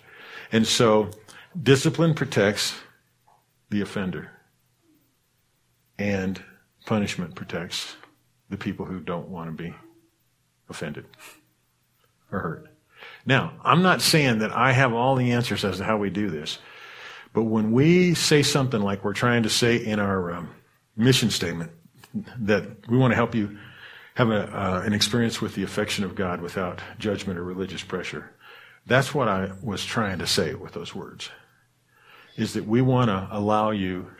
[0.51, 1.09] And so
[1.59, 2.75] discipline protects
[3.71, 4.29] the offender,
[5.97, 6.43] and
[6.85, 7.95] punishment protects
[8.49, 9.73] the people who don't want to be
[10.69, 11.05] offended
[12.31, 12.67] or hurt.
[13.25, 16.29] Now, I'm not saying that I have all the answers as to how we do
[16.29, 16.59] this,
[17.33, 20.49] but when we say something like we're trying to say in our um,
[20.95, 21.71] mission statement
[22.39, 23.57] that we want to help you
[24.15, 28.31] have a, uh, an experience with the affection of God without judgment or religious pressure,
[28.85, 31.29] that's what I was trying to say with those words.
[32.37, 34.11] Is that we want to allow you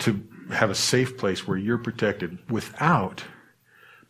[0.00, 3.24] to have a safe place where you're protected without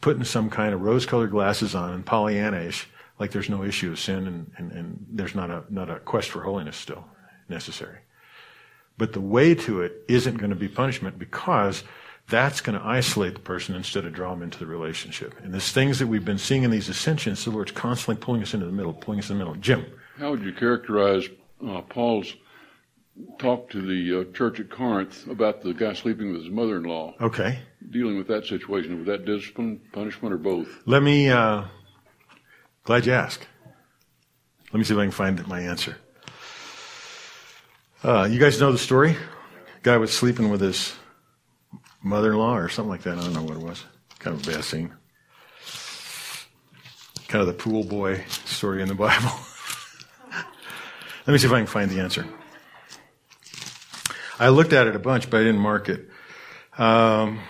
[0.00, 2.86] putting some kind of rose colored glasses on and Pollyannish
[3.18, 6.30] like there's no issue of sin and, and, and there's not a, not a quest
[6.30, 7.04] for holiness still
[7.48, 7.98] necessary.
[8.98, 11.84] But the way to it isn't going to be punishment because
[12.28, 15.34] that's going to isolate the person instead of draw them into the relationship.
[15.42, 18.54] And there's things that we've been seeing in these ascensions, the Lord's constantly pulling us
[18.54, 19.60] into the middle, pulling us in the middle.
[19.60, 19.84] Jim.
[20.18, 21.28] How would you characterize
[21.66, 22.34] uh, Paul's
[23.38, 27.14] talk to the uh, church at Corinth about the guy sleeping with his mother-in-law?
[27.20, 27.60] Okay.
[27.90, 30.68] Dealing with that situation, was that discipline, punishment, or both?
[30.86, 31.64] Let me uh,
[32.84, 33.46] Glad you asked.
[34.70, 35.96] Let me see if I can find my answer.
[38.02, 39.16] Uh, you guys know the story?
[39.82, 40.94] Guy was sleeping with his
[42.02, 43.16] mother-in-law or something like that.
[43.16, 43.84] I don't know what it was.
[44.18, 44.92] Kind of a bad scene.
[47.28, 49.30] Kind of the pool boy story in the Bible.
[51.26, 52.26] Let me see if I can find the answer.
[54.38, 56.08] I looked at it a bunch, but I didn't mark it.
[56.76, 57.40] Um,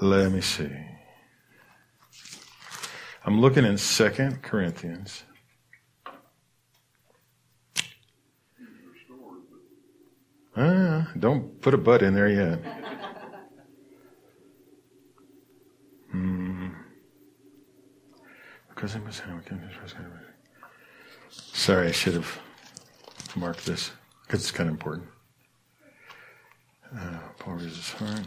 [0.00, 0.70] let me see.
[3.24, 5.22] I'm looking in Second Corinthians.
[10.56, 12.60] Ah, don't put a butt in there yet.
[16.10, 16.68] Hmm.
[21.30, 22.40] Sorry, I should have
[23.36, 23.90] marked this
[24.26, 25.08] because it's kind of important.
[26.94, 28.26] Uh, Paul his heart.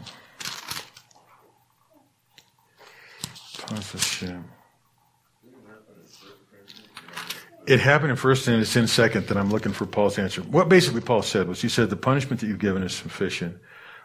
[7.66, 10.42] It happened in first and it's in second that I'm looking for Paul's answer.
[10.42, 13.56] What basically Paul said was he said, the punishment that you've given is sufficient.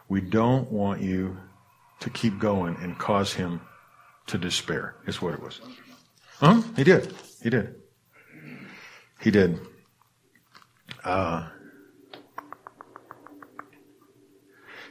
[0.08, 1.36] We don't want you
[2.00, 3.60] to keep going and cause him
[4.28, 5.60] to despair, is what it was.
[6.38, 6.62] Huh?
[6.76, 7.12] He did.
[7.42, 7.74] He did.
[9.20, 9.58] He did.
[11.04, 11.48] Uh,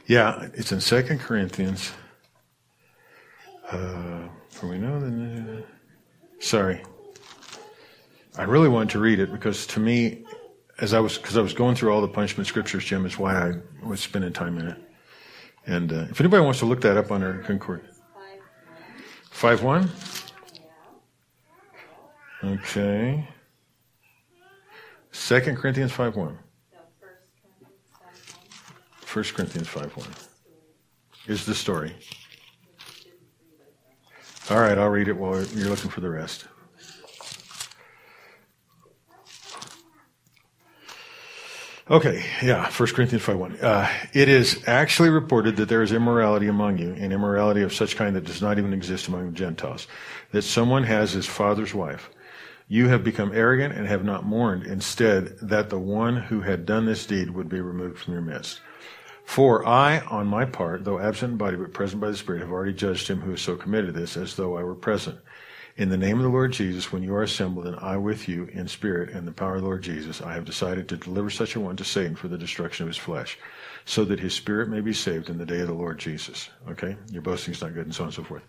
[0.06, 1.92] yeah, it's in Second Corinthians.
[3.70, 5.64] Uh, for we know that.
[6.40, 6.82] Sorry.
[8.36, 10.24] I really wanted to read it because to me,
[10.80, 13.34] as I was, because I was going through all the punishment scriptures, Jim, is why
[13.34, 13.52] I
[13.84, 14.78] was spending time in it.
[15.66, 17.86] And uh, if anybody wants to look that up on our Concord.
[19.30, 19.90] Five one.
[22.42, 23.28] Okay.
[25.18, 26.38] Second Corinthians five one.
[29.00, 30.08] First Corinthians five one
[31.26, 31.94] is the story.
[34.48, 36.46] All right, I'll read it while you're looking for the rest.
[41.90, 43.60] Okay, yeah, 1 Corinthians 5 1.
[43.60, 47.96] Uh, it is actually reported that there is immorality among you, and immorality of such
[47.96, 49.88] kind that does not even exist among the Gentiles,
[50.32, 52.10] that someone has his father's wife.
[52.70, 56.84] You have become arrogant and have not mourned, instead, that the one who had done
[56.84, 58.60] this deed would be removed from your midst.
[59.24, 62.50] For I, on my part, though absent in body but present by the Spirit, have
[62.50, 65.18] already judged him who has so committed this, as though I were present.
[65.78, 68.48] In the name of the Lord Jesus, when you are assembled, and I with you
[68.52, 71.54] in spirit and the power of the Lord Jesus, I have decided to deliver such
[71.54, 73.38] a one to Satan for the destruction of his flesh,
[73.84, 76.50] so that his spirit may be saved in the day of the Lord Jesus.
[76.68, 76.96] Okay?
[77.12, 78.42] Your boasting's not good, and so on and so forth.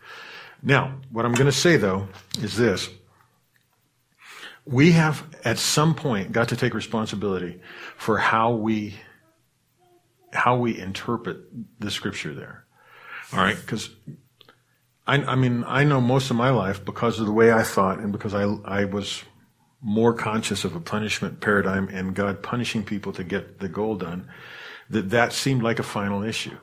[0.63, 2.07] Now, what I'm going to say, though,
[2.41, 2.89] is this.
[4.69, 7.59] We have, at some point, got to take responsibility
[7.97, 8.95] for how we,
[10.31, 11.37] how we interpret
[11.79, 12.65] the scripture there.
[13.33, 13.57] All right?
[13.59, 13.89] Because
[15.07, 17.97] I, I, mean, I know most of my life because of the way I thought
[17.97, 19.23] and because I, I was
[19.81, 24.29] more conscious of a punishment paradigm and God punishing people to get the goal done,
[24.89, 26.57] that that seemed like a final issue.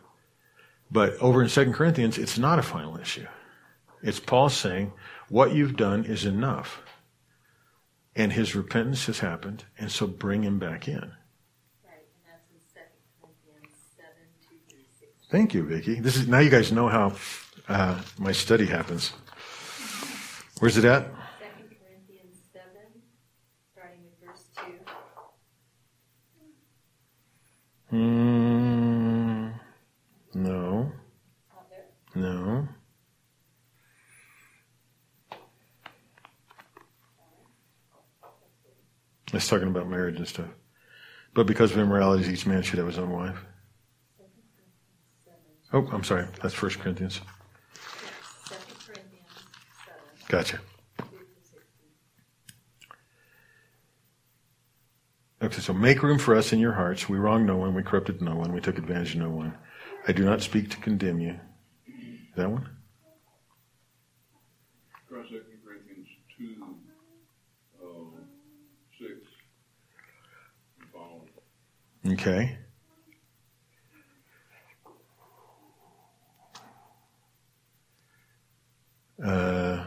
[0.91, 3.27] But over in 2 Corinthians, it's not a final issue.
[4.03, 4.93] It's Paul saying,
[5.29, 6.83] what you've done is enough.
[8.17, 11.13] And his repentance has happened, and so bring him back in.
[15.29, 16.01] Thank you, Vicki.
[16.01, 17.13] This is now you guys know how
[17.69, 19.13] uh, my study happens.
[20.61, 21.03] Where's it at?
[21.41, 22.65] Second Corinthians 7,
[23.73, 24.49] starting with verse
[27.91, 27.97] 2.
[27.97, 29.53] Mm,
[30.35, 30.93] no.
[32.15, 32.69] No.
[39.37, 40.49] It's talking about marriage and stuff.
[41.35, 43.45] But because of immoralities, each man should have his own wife.
[45.73, 46.27] Oh, I'm sorry.
[46.43, 47.21] That's First Corinthians.
[50.29, 50.59] Gotcha.
[55.43, 57.09] Okay, so make room for us in your hearts.
[57.09, 59.55] We wronged no one, we corrupted no one, we took advantage of no one.
[60.09, 61.39] I do not speak to condemn you.
[62.37, 62.69] That one?
[65.09, 66.65] Try 2 Corinthians 2,
[67.81, 67.87] uh,
[68.99, 69.11] 6,
[70.81, 71.29] and following.
[72.13, 72.57] Okay.
[79.25, 79.85] Uh,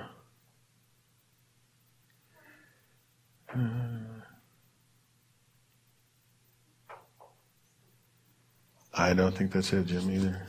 [8.93, 10.45] I don't think that's it, Jim, either.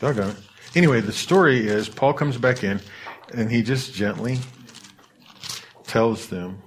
[0.00, 0.36] Doggone it.
[0.74, 2.80] Anyway, the story is Paul comes back in
[3.32, 4.38] and he just gently
[5.86, 6.60] tells them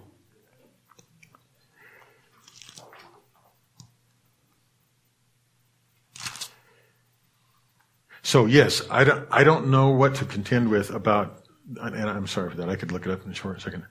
[8.35, 11.45] So yes, I don't, I don't know what to contend with about,
[11.81, 12.67] and I'm sorry for that.
[12.67, 13.85] I could look it up in a short second.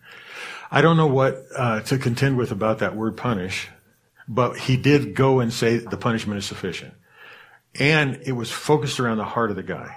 [0.70, 3.68] I don't know what uh, to contend with about that word punish,
[4.28, 6.92] but he did go and say the punishment is sufficient,
[7.80, 9.96] and it was focused around the heart of the guy.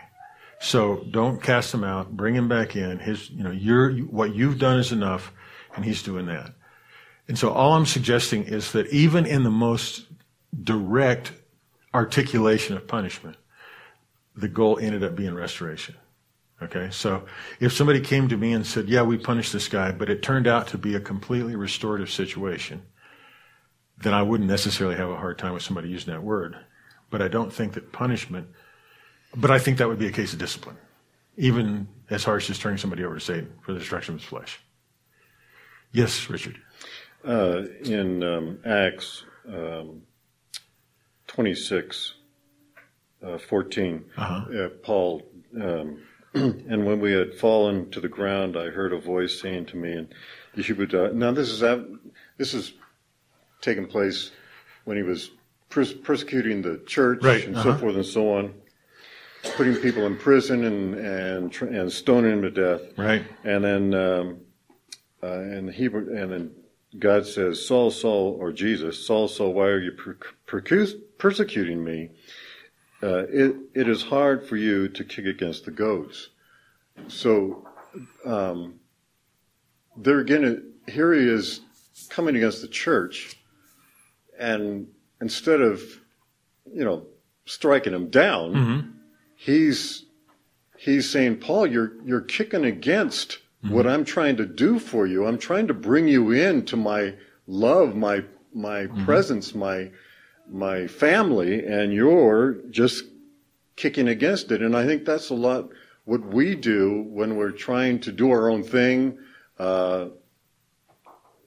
[0.62, 2.15] So don't cast him out.
[2.15, 2.99] Bring him back in.
[2.99, 5.33] His, you know, your what you've done is enough,
[5.75, 6.53] and he's doing that.
[7.27, 10.05] And so all I'm suggesting is that even in the most
[10.63, 11.33] direct
[11.93, 13.36] articulation of punishment,
[14.38, 15.95] the goal ended up being restoration.
[16.62, 17.26] Okay, so
[17.60, 20.47] if somebody came to me and said, Yeah, we punished this guy, but it turned
[20.47, 22.82] out to be a completely restorative situation,
[24.00, 26.56] then I wouldn't necessarily have a hard time with somebody using that word.
[27.10, 28.47] But I don't think that punishment,
[29.36, 30.78] but I think that would be a case of discipline,
[31.36, 34.60] even as harsh as turning somebody over to Satan for the destruction of his flesh.
[35.91, 36.60] Yes, Richard.
[37.26, 40.02] Uh, in um, Acts um,
[41.28, 42.13] 26,
[43.25, 44.58] uh, 14, uh-huh.
[44.58, 45.23] uh, Paul,
[45.62, 46.01] um,
[46.34, 49.93] and when we had fallen to the ground, I heard a voice saying to me,
[49.93, 50.13] and
[50.56, 51.60] Yeshua, now this is
[52.38, 52.73] this is
[53.62, 54.32] taking place
[54.86, 55.32] when he was
[55.69, 57.45] pers- persecuting the church right.
[57.45, 57.73] and uh-huh.
[57.73, 58.53] so forth and so on,
[59.56, 62.97] putting people in prison and and and stoning them to death.
[62.97, 63.24] Right.
[63.43, 64.38] And then um,
[65.24, 66.51] uh, and Hebrew and then
[66.99, 70.88] God says, Saul, Saul, or Jesus, Saul, Saul, why are you per- per-
[71.18, 72.11] persecuting me?
[73.04, 76.30] Uh, it, it is hard for you to kick against the goats.
[77.08, 77.68] So,
[78.26, 78.80] um,
[79.95, 81.62] there again, here he is
[82.10, 83.38] coming against the church,
[84.39, 84.88] and
[85.22, 85.82] instead of,
[86.72, 87.06] you know,
[87.45, 88.89] striking him down, mm-hmm.
[89.36, 90.06] he's
[90.78, 93.74] he's saying, Paul, you're you're kicking against mm-hmm.
[93.74, 95.26] what I'm trying to do for you.
[95.26, 97.14] I'm trying to bring you into my
[97.45, 98.24] love, my
[98.54, 99.06] my mm-hmm.
[99.06, 99.91] presence, my
[100.52, 103.04] my family and you're just
[103.76, 104.62] kicking against it.
[104.62, 105.70] And I think that's a lot
[106.06, 109.18] what we do when we're trying to do our own thing.
[109.60, 110.08] Uh,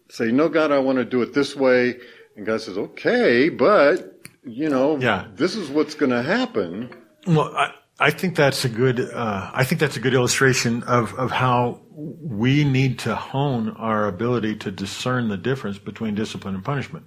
[0.08, 1.96] say, no, God, I want to do it this way.
[2.36, 5.26] And God says, okay, but, you know, Yeah.
[5.34, 6.90] this is what's going to happen.
[7.26, 8.98] Well, I, I think that's a good.
[9.00, 14.08] Uh, I think that's a good illustration of of how we need to hone our
[14.08, 17.04] ability to discern the difference between discipline and punishment.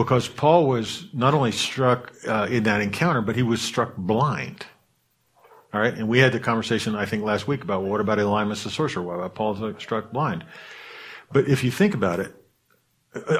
[0.00, 4.64] Because Paul was not only struck uh, in that encounter, but he was struck blind.
[5.74, 8.16] All right, and we had the conversation I think last week about well, what about
[8.16, 9.02] Elymas the sorcerer?
[9.02, 10.46] What about Paul struck blind?
[11.30, 12.34] But if you think about it,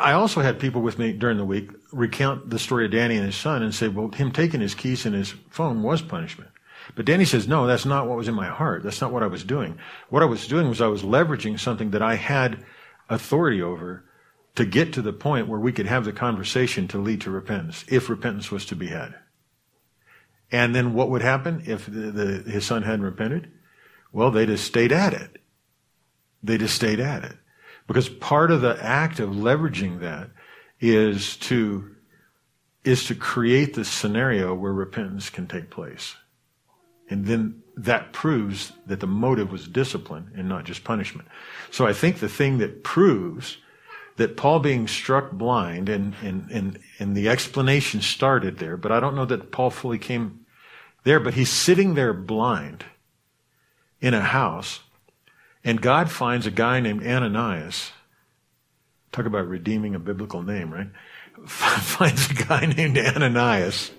[0.02, 3.24] I also had people with me during the week recount the story of Danny and
[3.24, 6.50] his son and say, well, him taking his keys and his phone was punishment.
[6.94, 8.82] But Danny says, no, that's not what was in my heart.
[8.82, 9.78] That's not what I was doing.
[10.10, 12.62] What I was doing was I was leveraging something that I had
[13.08, 14.04] authority over
[14.60, 17.82] to get to the point where we could have the conversation to lead to repentance,
[17.88, 19.14] if repentance was to be had.
[20.52, 23.50] And then what would happen if the, the, his son hadn't repented?
[24.12, 25.40] Well, they just stayed at it.
[26.42, 27.36] They just stayed at it.
[27.86, 30.28] Because part of the act of leveraging that
[30.78, 31.94] is to,
[32.84, 36.16] is to create the scenario where repentance can take place.
[37.08, 41.28] And then that proves that the motive was discipline and not just punishment.
[41.70, 43.56] So I think the thing that proves
[44.20, 49.00] that Paul being struck blind and, and, and, and the explanation started there, but I
[49.00, 50.44] don't know that Paul fully came
[51.04, 52.84] there, but he's sitting there blind
[53.98, 54.80] in a house
[55.64, 57.92] and God finds a guy named Ananias.
[59.10, 60.88] Talk about redeeming a biblical name, right?
[61.46, 63.90] finds a guy named Ananias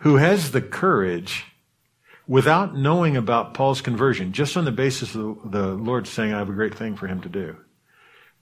[0.00, 1.44] who has the courage
[2.26, 6.48] without knowing about Paul's conversion, just on the basis of the, Lord saying, I have
[6.48, 7.56] a great thing for him to do,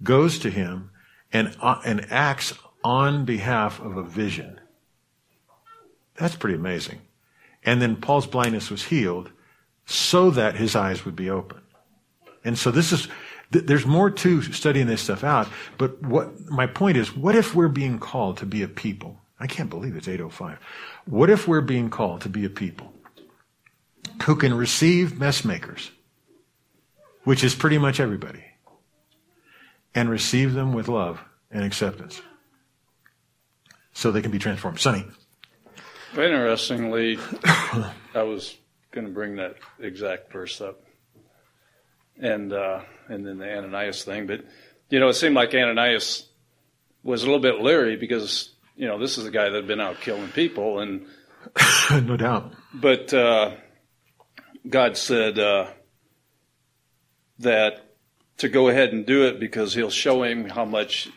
[0.02, 0.88] goes to him
[1.33, 2.55] and, uh, and acts
[2.85, 4.61] on behalf of a vision.
[6.16, 7.01] That's pretty amazing.
[7.64, 9.30] And then Paul's blindness was healed
[9.87, 11.61] so that his eyes would be open.
[12.45, 13.09] And so this is,
[13.53, 15.49] th- there's more to studying this stuff out.
[15.78, 19.18] But what, my point is, what if we're being called to be a people?
[19.39, 20.59] I can't believe it's 805.
[21.07, 22.93] What if we're being called to be a people
[24.24, 25.91] who can receive messmakers,
[27.24, 28.45] which is pretty much everybody,
[29.95, 31.20] and receive them with love
[31.51, 32.20] and acceptance
[33.93, 34.80] so they can be transformed?
[34.80, 35.05] Sonny.
[36.12, 37.18] Interestingly,
[38.14, 38.57] I was
[38.90, 40.82] going to bring that exact verse up,
[42.20, 44.26] and uh, and then the Ananias thing.
[44.26, 44.45] But
[44.90, 46.28] you know, it seemed like Ananias
[47.03, 49.80] was a little bit leery because you know this is a guy that had been
[49.80, 51.07] out killing people, and
[51.90, 52.53] no doubt.
[52.74, 53.53] but uh,
[54.68, 55.68] God said uh,
[57.38, 57.91] that
[58.39, 61.09] to go ahead and do it because He'll show him how much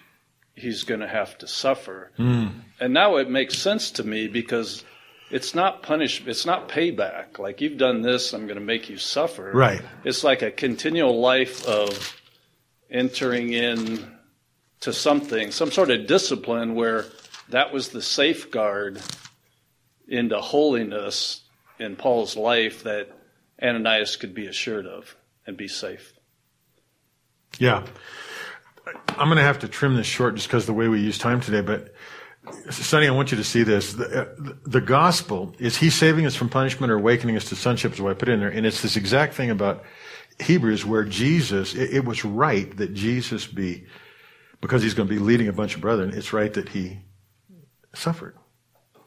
[0.55, 2.11] he's going to have to suffer.
[2.18, 2.47] Hmm.
[2.80, 4.84] And now it makes sense to me because
[5.30, 7.39] it's not punish, it's not payback.
[7.39, 9.51] Like you've done this, I'm going to make you suffer.
[9.53, 9.82] Right.
[10.03, 12.22] It's like a continual life of
[12.89, 14.11] entering in
[14.82, 17.05] to something, some sort of discipline where
[17.49, 19.01] that was the safeguard
[20.07, 21.41] into holiness
[21.80, 23.09] in Paul's life that
[23.61, 25.16] Ananias could be assured of
[25.47, 26.13] and be safe.
[27.60, 27.86] Yeah.
[29.10, 31.41] I'm going to have to trim this short just because the way we use time
[31.41, 31.93] today, but
[32.70, 33.93] Sonny, I want you to see this.
[33.93, 37.93] The, uh, the gospel is he saving us from punishment or awakening us to sonship
[37.93, 38.49] is what I put in there.
[38.49, 39.84] And it's this exact thing about
[40.39, 43.86] Hebrews where Jesus, it, it was right that Jesus be,
[44.62, 46.99] because he's going to be leading a bunch of brethren, it's right that he
[47.93, 48.38] suffered,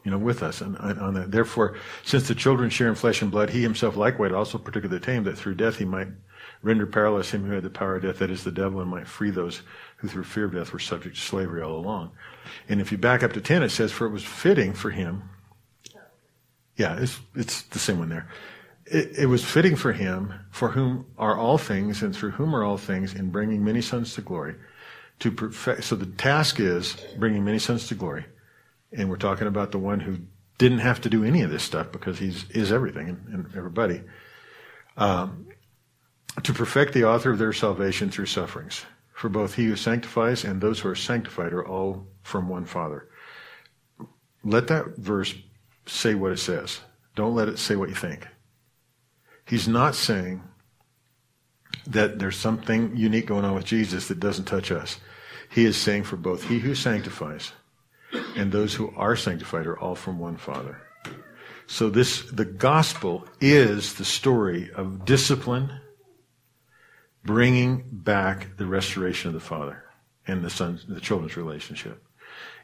[0.03, 0.59] you know, with us.
[0.61, 1.31] And on on that.
[1.31, 4.91] Therefore, since the children share in flesh and blood, he himself likewise also partook of
[4.91, 6.09] the tame that through death he might
[6.61, 9.07] render powerless him who had the power of death, that is the devil, and might
[9.07, 9.61] free those
[9.97, 12.11] who through fear of death were subject to slavery all along.
[12.67, 15.29] And if you back up to 10, it says, for it was fitting for him.
[16.75, 18.29] Yeah, it's, it's the same one there.
[18.85, 22.63] It, it was fitting for him, for whom are all things, and through whom are
[22.63, 24.55] all things, in bringing many sons to glory,
[25.19, 25.83] to perfect.
[25.83, 28.25] So the task is bringing many sons to glory.
[28.91, 30.17] And we're talking about the one who
[30.57, 34.01] didn't have to do any of this stuff because he's is everything and, and everybody.
[34.97, 35.47] Um,
[36.43, 38.85] to perfect the author of their salvation through sufferings.
[39.13, 43.09] For both he who sanctifies and those who are sanctified are all from one Father.
[44.43, 45.35] Let that verse
[45.85, 46.79] say what it says.
[47.15, 48.27] Don't let it say what you think.
[49.45, 50.41] He's not saying
[51.87, 54.99] that there's something unique going on with Jesus that doesn't touch us.
[55.49, 57.51] He is saying for both he who sanctifies
[58.35, 60.81] and those who are sanctified are all from one Father.
[61.67, 65.71] So this, the gospel is the story of discipline,
[67.29, 69.83] bringing back the restoration of the Father
[70.25, 72.03] and the Son, the children's relationship.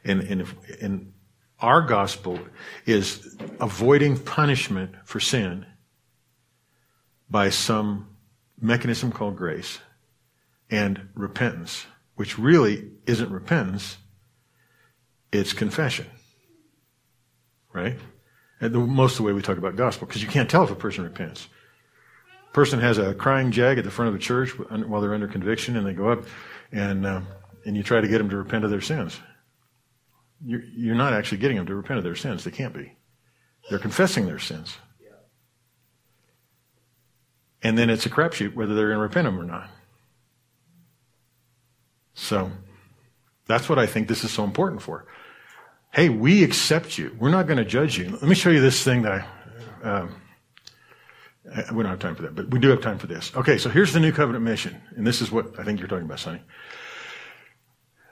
[0.03, 1.13] And, and, if, and
[1.59, 2.39] our gospel
[2.87, 5.67] is avoiding punishment for sin
[7.29, 8.09] by some
[8.59, 9.77] mechanism called grace
[10.71, 11.85] and repentance,
[12.15, 13.97] which really isn't repentance,
[15.31, 16.07] it's confession.
[17.71, 17.99] Right?
[18.59, 20.71] And the, most of the way we talk about gospel, because you can't tell if
[20.71, 21.49] a person repents.
[22.55, 25.75] Person has a crying jag at the front of a church while they're under conviction,
[25.75, 26.23] and they go up
[26.71, 27.19] and uh,
[27.65, 29.19] and you try to get them to repent of their sins.
[30.41, 32.45] You're, you're not actually getting them to repent of their sins.
[32.45, 32.93] They can't be.
[33.69, 34.77] They're confessing their sins.
[37.61, 39.69] And then it's a crapshoot whether they're going to repent them or not.
[42.13, 42.51] So
[43.47, 45.07] that's what I think this is so important for.
[45.91, 47.17] Hey, we accept you.
[47.19, 48.11] We're not going to judge you.
[48.11, 49.89] Let me show you this thing that I.
[49.89, 50.15] Um,
[51.53, 53.31] Uh, we don't have time for that, but we do have time for this.
[53.35, 56.05] Okay, so here's the new covenant mission, and this is what I think you're talking
[56.05, 56.41] about, Sonny.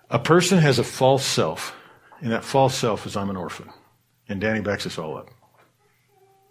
[0.10, 1.76] A person has a false self,
[2.22, 3.70] and that false self is I'm an orphan.
[4.30, 5.30] And Danny backs us all up.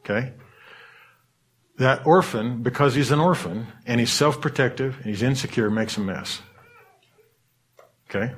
[0.00, 0.32] Okay?
[1.78, 6.00] That orphan, because he's an orphan, and he's self protective, and he's insecure, makes a
[6.00, 6.42] mess.
[8.10, 8.34] Okay?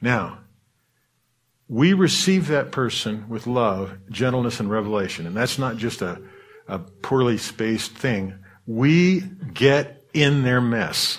[0.00, 0.38] Now,
[1.68, 5.26] we receive that person with love, gentleness, and revelation.
[5.26, 6.20] And that's not just a,
[6.70, 8.38] a poorly spaced thing.
[8.66, 11.18] We get in their mess.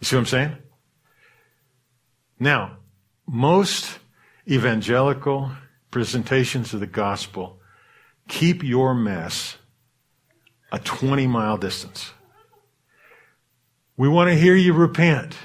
[0.00, 0.56] You see what I'm saying?
[2.40, 2.78] Now,
[3.26, 3.98] most
[4.50, 5.52] evangelical
[5.90, 7.60] presentations of the gospel
[8.26, 9.58] keep your mess
[10.72, 12.12] a 20 mile distance.
[13.98, 15.36] We want to hear you repent.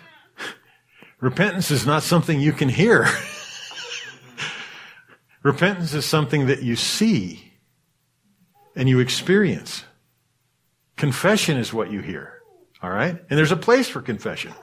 [1.19, 3.05] Repentance is not something you can hear.
[5.43, 7.46] Repentance is something that you see
[8.77, 9.83] and you experience.
[10.95, 12.41] Confession is what you hear.
[12.81, 13.17] All right?
[13.29, 14.53] And there's a place for confession.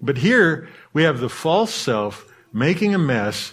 [0.00, 3.52] But here we have the false self making a mess,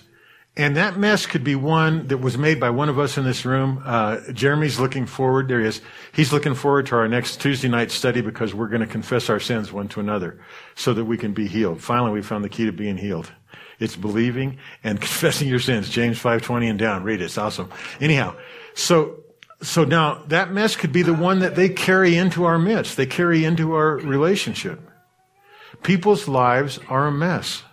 [0.56, 3.44] and that mess could be one that was made by one of us in this
[3.44, 3.82] room.
[3.84, 5.48] Uh, Jeremy's looking forward.
[5.48, 5.82] There he is.
[6.14, 9.40] He's looking forward to our next Tuesday night study because we're going to confess our
[9.40, 10.40] sins one to another
[10.76, 11.82] so that we can be healed.
[11.82, 13.32] Finally, we found the key to being healed.
[13.80, 15.90] It's believing and confessing your sins.
[15.90, 17.04] James 5:20 and down.
[17.04, 17.26] Read it.
[17.26, 17.70] It's awesome.
[18.00, 18.36] Anyhow,
[18.76, 19.24] so
[19.62, 22.96] so now that mess could be the one that they carry into our midst.
[22.96, 24.80] They carry into our relationship.
[25.84, 27.64] People's lives are a mess.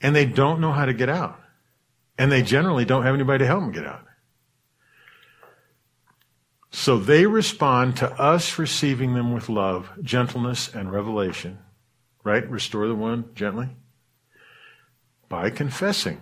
[0.00, 1.40] And they don't know how to get out.
[2.18, 4.04] And they generally don't have anybody to help them get out.
[6.70, 11.58] So they respond to us receiving them with love, gentleness, and revelation.
[12.22, 12.48] Right?
[12.48, 13.70] Restore the one gently.
[15.28, 16.20] By confessing.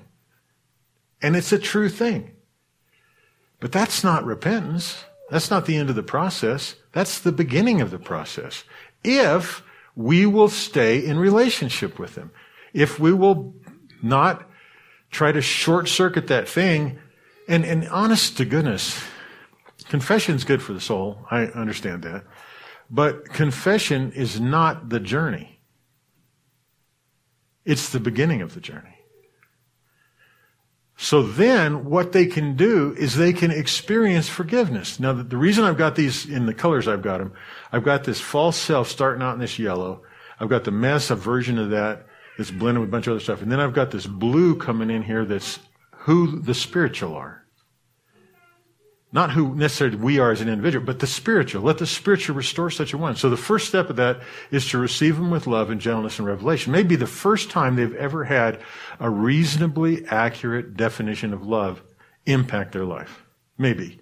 [1.21, 2.33] And it's a true thing.
[3.63, 5.05] But that's not repentance.
[5.31, 6.75] That's not the end of the process.
[6.91, 8.65] That's the beginning of the process.
[9.05, 9.63] If
[9.95, 12.33] we will stay in relationship with Him,
[12.75, 13.55] if we will
[14.03, 14.51] not
[15.13, 16.99] try to short circuit that thing,
[17.47, 19.01] and, and honest to goodness,
[19.89, 21.25] confession's good for the soul.
[21.31, 22.25] I understand that.
[22.91, 25.61] But confession is not the journey.
[27.65, 28.92] It's the beginning of the journey.
[31.03, 35.01] So then what they can do is they can experience forgiveness.
[35.01, 37.33] Now, the, reason I've got these in the colors I've got them,
[37.73, 40.05] I've got this false self starting out in this yellow.
[40.39, 42.07] I've got the mess, a version of that
[42.39, 43.43] that's blended with a bunch of other stuff.
[43.43, 45.59] And then I've got this blue coming in here that's
[45.91, 47.42] who the spiritual are.
[49.15, 51.63] Not who necessarily we are as an individual, but the spiritual.
[51.63, 53.15] Let the spiritual restore such a one.
[53.15, 56.27] So the first step of that is to receive them with love and gentleness and
[56.27, 56.73] revelation.
[56.73, 58.61] Maybe the first time they've ever had
[58.99, 61.83] a reasonably accurate definition of love
[62.25, 63.23] impact their life.
[63.59, 64.01] Maybe.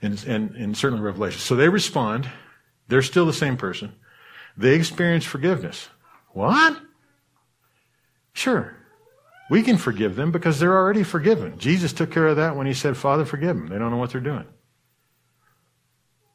[0.00, 1.40] And, and, and certainly revelation.
[1.40, 2.30] So they respond.
[2.86, 3.92] They're still the same person.
[4.56, 5.88] They experience forgiveness.
[6.28, 6.80] What?
[8.34, 8.76] Sure.
[9.50, 11.58] We can forgive them because they're already forgiven.
[11.58, 13.68] Jesus took care of that when he said, Father, forgive them.
[13.68, 14.46] They don't know what they're doing.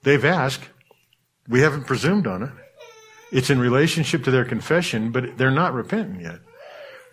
[0.01, 0.63] They've asked.
[1.47, 2.51] We haven't presumed on it.
[3.31, 6.39] It's in relationship to their confession, but they're not repentant yet.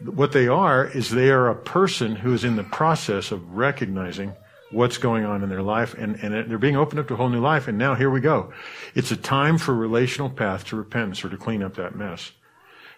[0.04, 4.34] What they are is they are a person who is in the process of recognizing
[4.70, 7.28] what's going on in their life and, and they're being opened up to a whole
[7.28, 7.68] new life.
[7.68, 8.52] And now here we go.
[8.94, 12.32] It's a time for relational path to repentance or to clean up that mess.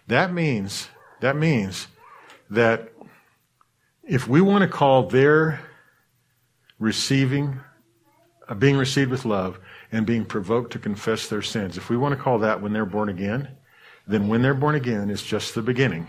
[0.07, 0.89] That means,
[1.21, 1.87] that means
[2.53, 2.93] that
[4.03, 5.59] if we want to call their
[6.79, 7.59] receiving,
[8.47, 9.59] uh, being received with love,
[9.91, 12.85] and being provoked to confess their sins, if we want to call that when they're
[12.85, 13.47] born again,
[14.07, 16.07] then when they're born again is just the beginning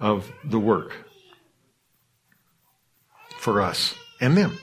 [0.00, 0.92] of the work
[3.38, 4.58] for us and them,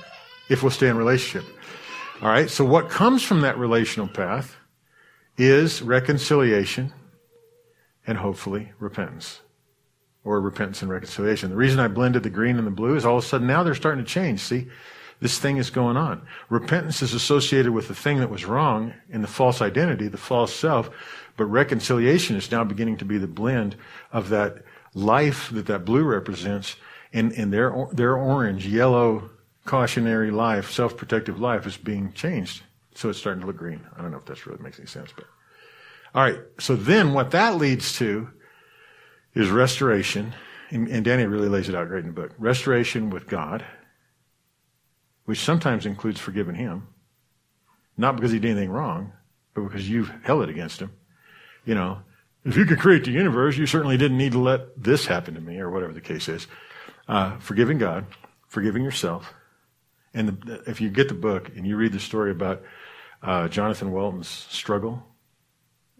[0.49, 1.49] if we'll stay in relationship.
[2.21, 4.55] All right, so what comes from that relational path
[5.38, 6.93] is reconciliation
[8.05, 9.41] and hopefully repentance.
[10.24, 11.49] Or repentance and reconciliation.
[11.49, 13.63] The reason I blended the green and the blue is all of a sudden now
[13.63, 14.39] they're starting to change.
[14.39, 14.67] See,
[15.19, 16.26] this thing is going on.
[16.49, 20.53] Repentance is associated with the thing that was wrong in the false identity, the false
[20.53, 20.89] self,
[21.38, 23.76] but reconciliation is now beginning to be the blend
[24.11, 24.63] of that
[24.93, 26.76] life that that blue represents
[27.13, 29.30] and, and their, their orange, yellow,
[29.65, 32.63] cautionary life, self-protective life is being changed.
[32.95, 33.82] So it's starting to look green.
[33.97, 35.26] I don't know if that really makes any sense, but
[36.13, 36.39] all right.
[36.59, 38.30] So then what that leads to
[39.34, 40.34] is restoration.
[40.69, 42.31] And, and Danny really lays it out great in the book.
[42.38, 43.63] Restoration with God,
[45.25, 46.88] which sometimes includes forgiving him.
[47.97, 49.13] Not because he did anything wrong,
[49.53, 50.91] but because you've held it against him.
[51.65, 51.99] You know,
[52.43, 55.41] if you could create the universe, you certainly didn't need to let this happen to
[55.41, 56.47] me, or whatever the case is.
[57.07, 58.05] Uh, forgiving God,
[58.47, 59.34] forgiving yourself.
[60.13, 62.63] And the, if you get the book and you read the story about
[63.21, 65.03] uh, Jonathan Walton's struggle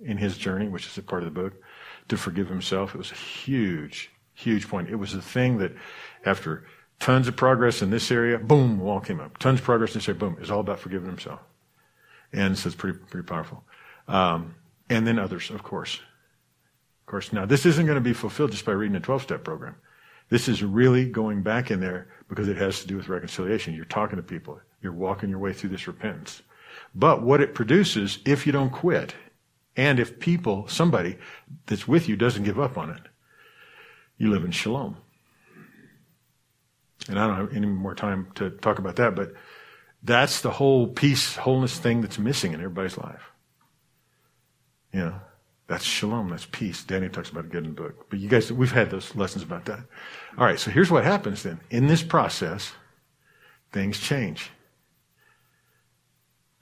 [0.06, 1.54] in his journey, which is a part of the book,
[2.10, 2.94] to forgive himself.
[2.94, 4.90] It was a huge, huge point.
[4.90, 5.74] It was a thing that
[6.26, 6.66] after
[7.00, 9.38] tons of progress in this area, boom, wall came up.
[9.38, 10.38] Tons of progress in this area, boom.
[10.40, 11.40] It's all about forgiving himself.
[12.32, 13.64] And so it's pretty, pretty powerful.
[14.08, 14.56] Um,
[14.90, 15.96] and then others, of course.
[15.96, 19.44] Of course, now this isn't going to be fulfilled just by reading a 12 step
[19.44, 19.76] program.
[20.30, 23.74] This is really going back in there because it has to do with reconciliation.
[23.74, 24.60] You're talking to people.
[24.82, 26.42] You're walking your way through this repentance.
[26.96, 29.14] But what it produces, if you don't quit,
[29.76, 31.18] and if people, somebody
[31.66, 33.02] that's with you doesn't give up on it,
[34.18, 34.98] you live in shalom.
[37.10, 39.34] And I don't have any more time to talk about that, but
[40.04, 43.32] that's the whole peace, wholeness thing that's missing in everybody's life.
[44.94, 45.20] You know,
[45.68, 46.84] that's shalom, that's peace.
[46.84, 48.10] Danny talks about it good in the book.
[48.10, 49.80] But you guys, we've had those lessons about that.
[50.38, 51.60] All right, so here's what happens then.
[51.72, 52.74] In this process,
[53.72, 54.52] things change.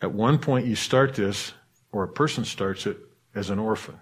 [0.01, 1.53] At one point, you start this
[1.91, 2.97] or a person starts it
[3.35, 3.99] as an orphan,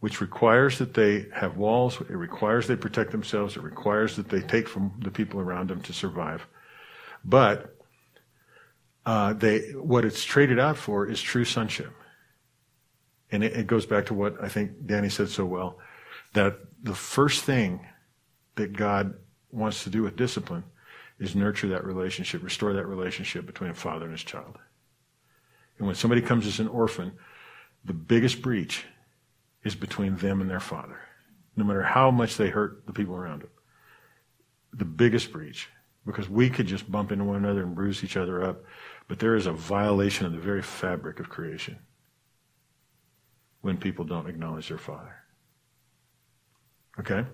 [0.00, 4.40] which requires that they have walls, it requires they protect themselves, it requires that they
[4.40, 6.46] take from the people around them to survive.
[7.24, 7.76] But
[9.06, 11.92] uh, they, what it's traded out for is true sonship.
[13.30, 15.78] And it, it goes back to what I think Danny said so well
[16.34, 17.86] that the first thing
[18.56, 19.14] that God
[19.50, 20.64] wants to do with discipline
[21.18, 24.58] is nurture that relationship, restore that relationship between a father and his child.
[25.78, 27.12] And when somebody comes as an orphan,
[27.84, 28.84] the biggest breach
[29.64, 31.00] is between them and their father,
[31.56, 33.50] no matter how much they hurt the people around them.
[34.72, 35.68] The biggest breach,
[36.04, 38.64] because we could just bump into one another and bruise each other up,
[39.06, 41.78] but there is a violation of the very fabric of creation
[43.60, 45.14] when people don't acknowledge their father.
[47.00, 47.24] Okay?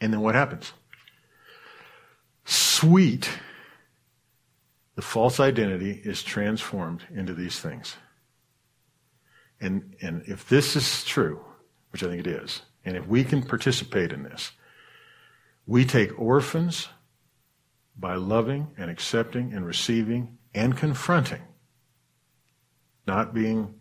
[0.00, 0.72] And then what happens?
[2.44, 3.28] Sweet
[4.96, 7.96] the false identity is transformed into these things.
[9.60, 11.44] And, and if this is true,
[11.90, 14.52] which I think it is, and if we can participate in this,
[15.66, 16.88] we take orphans
[17.98, 21.42] by loving and accepting and receiving and confronting.
[23.06, 23.74] Not being,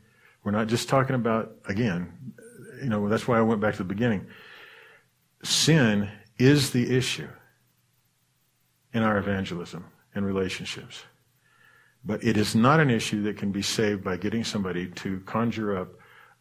[0.44, 2.34] we're not just talking about, again,
[2.82, 4.28] you know, that's why I went back to the beginning.
[5.44, 7.30] Sin is the issue
[8.94, 9.86] in our evangelism
[10.16, 11.04] and relationships.
[12.04, 15.78] But it is not an issue that can be saved by getting somebody to conjure
[15.78, 15.90] up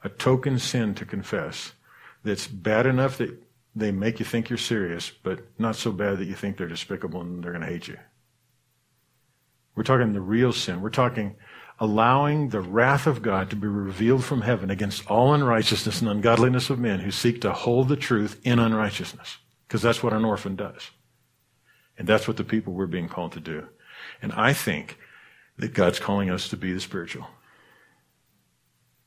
[0.02, 1.72] a token sin to confess
[2.22, 3.42] that's bad enough that
[3.74, 7.20] they make you think you're serious, but not so bad that you think they're despicable
[7.20, 7.98] and they're going to hate you.
[9.74, 10.80] We're talking the real sin.
[10.80, 11.36] We're talking
[11.80, 16.70] allowing the wrath of God to be revealed from heaven against all unrighteousness and ungodliness
[16.70, 19.38] of men who seek to hold the truth in unrighteousness.
[19.66, 20.90] Because that's what an orphan does.
[21.98, 23.68] And that's what the people we're being called to do.
[24.20, 24.98] And I think
[25.56, 27.26] that God's calling us to be the spiritual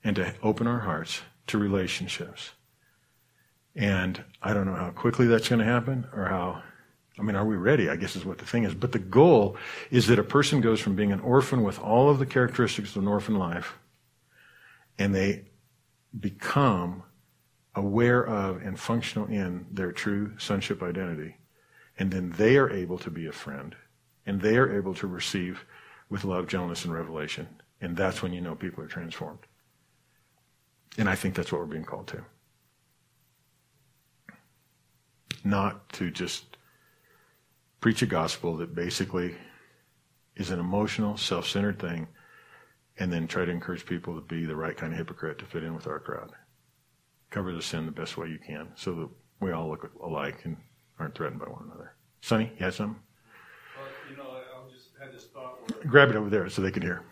[0.04, 2.52] and to open our hearts to relationships.
[3.76, 6.64] And I don't know how quickly that's going to happen or how,
[7.20, 7.90] I mean, are we ready?
[7.90, 8.74] I guess is what the thing is.
[8.74, 9.58] But the goal
[9.92, 13.02] is that a person goes from being an orphan with all of the characteristics of
[13.02, 13.78] an orphan life
[14.98, 15.46] and they
[16.20, 17.04] become
[17.76, 21.36] aware of and functional in their true sonship identity
[21.98, 23.76] and then they are able to be a friend.
[24.26, 25.66] And they are able to receive
[26.10, 27.48] with love, gentleness, and revelation.
[27.82, 29.40] And that's when you know people are transformed.
[30.98, 32.24] And I think that's what we're being called to.
[35.44, 36.58] Not to just
[37.80, 39.36] preach a gospel that basically
[40.36, 42.08] is an emotional, self centered thing,
[43.00, 45.64] and then try to encourage people to be the right kind of hypocrite to fit
[45.64, 46.32] in with our crowd.
[47.30, 50.58] Cover the sin the best way you can so that we all look alike and
[51.00, 51.94] aren't threatened by one another.
[52.22, 53.00] Sonny, you had something?
[53.78, 55.72] Well, you know, I just had this thought.
[55.72, 57.04] Where Grab it over there so they can hear.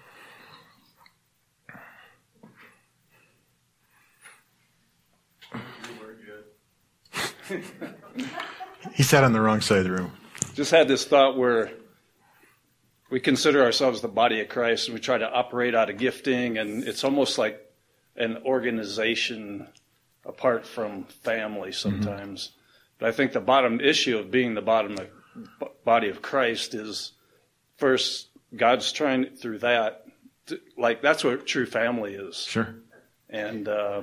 [7.47, 7.63] very
[8.93, 10.11] he sat on the wrong side of the room.
[10.53, 11.71] Just had this thought where
[13.09, 16.57] we consider ourselves the body of Christ and we try to operate out of gifting,
[16.57, 17.61] and it's almost like
[18.15, 19.67] an organization
[20.25, 22.51] apart from family sometimes.
[22.99, 27.11] But I think the bottom issue of being the bottom of, body of Christ is
[27.77, 30.05] first God's trying through that,
[30.47, 32.37] to, like that's what true family is.
[32.37, 32.75] Sure.
[33.29, 34.01] And uh,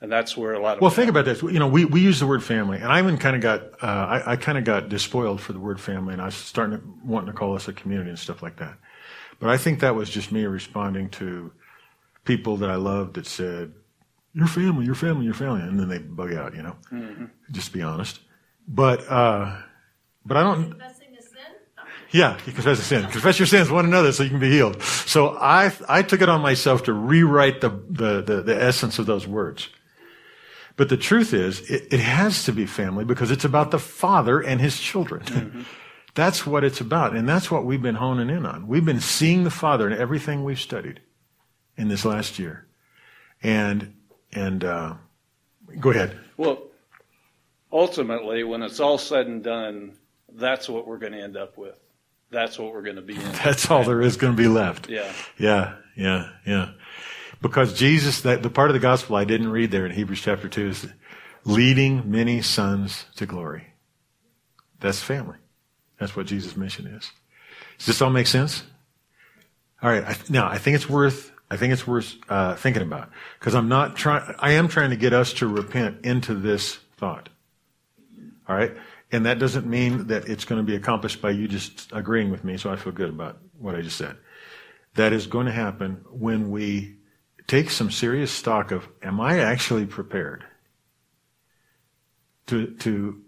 [0.00, 1.42] and that's where a lot of well, think about this.
[1.42, 3.86] You know, we, we use the word family, and I even kind of got uh,
[3.86, 6.84] I, I kind of got despoiled for the word family, and I was starting to
[7.04, 8.76] wanting to call us a community and stuff like that.
[9.40, 11.52] But I think that was just me responding to
[12.24, 13.72] people that I loved that said,
[14.32, 16.54] "Your family, your family, your family," and then they bug out.
[16.54, 17.24] You know, mm-hmm.
[17.50, 18.20] just be honest.
[18.66, 19.60] But uh,
[20.24, 20.70] but I don't.
[20.70, 21.38] Confessing a sin?
[22.10, 23.06] Yeah, you confess a sin.
[23.06, 24.82] Confess your sins one another so you can be healed.
[24.82, 29.06] So I I took it on myself to rewrite the the the, the essence of
[29.06, 29.68] those words.
[30.76, 34.40] But the truth is, it, it, has to be family because it's about the father
[34.40, 35.24] and his children.
[35.24, 35.62] Mm-hmm.
[36.14, 37.16] that's what it's about.
[37.16, 38.68] And that's what we've been honing in on.
[38.68, 41.00] We've been seeing the father in everything we've studied
[41.76, 42.66] in this last year.
[43.42, 43.94] And,
[44.32, 44.94] and, uh,
[45.80, 46.18] go ahead.
[46.36, 46.62] Well,
[47.72, 49.92] ultimately, when it's all said and done,
[50.32, 51.78] that's what we're going to end up with.
[52.30, 53.20] That's what we're going to be in.
[53.44, 54.90] That's all there is going to be left.
[54.90, 55.10] Yeah.
[55.38, 55.76] Yeah.
[55.96, 56.28] Yeah.
[56.46, 56.70] Yeah.
[57.40, 60.48] Because Jesus, that, the part of the gospel I didn't read there in Hebrews chapter
[60.48, 60.86] 2 is
[61.44, 63.68] leading many sons to glory.
[64.80, 65.38] That's family.
[65.98, 67.10] That's what Jesus' mission is.
[67.78, 68.62] Does this all make sense?
[69.82, 70.04] All right.
[70.04, 73.68] I, now, I think it's worth, I think it's worth uh, thinking about because I'm
[73.68, 77.28] not trying, I am trying to get us to repent into this thought.
[78.48, 78.72] All right.
[79.10, 82.44] And that doesn't mean that it's going to be accomplished by you just agreeing with
[82.44, 84.16] me, so I feel good about what I just said.
[84.94, 86.96] That is going to happen when we
[87.46, 90.44] take some serious stock of am I actually prepared
[92.46, 93.22] to, to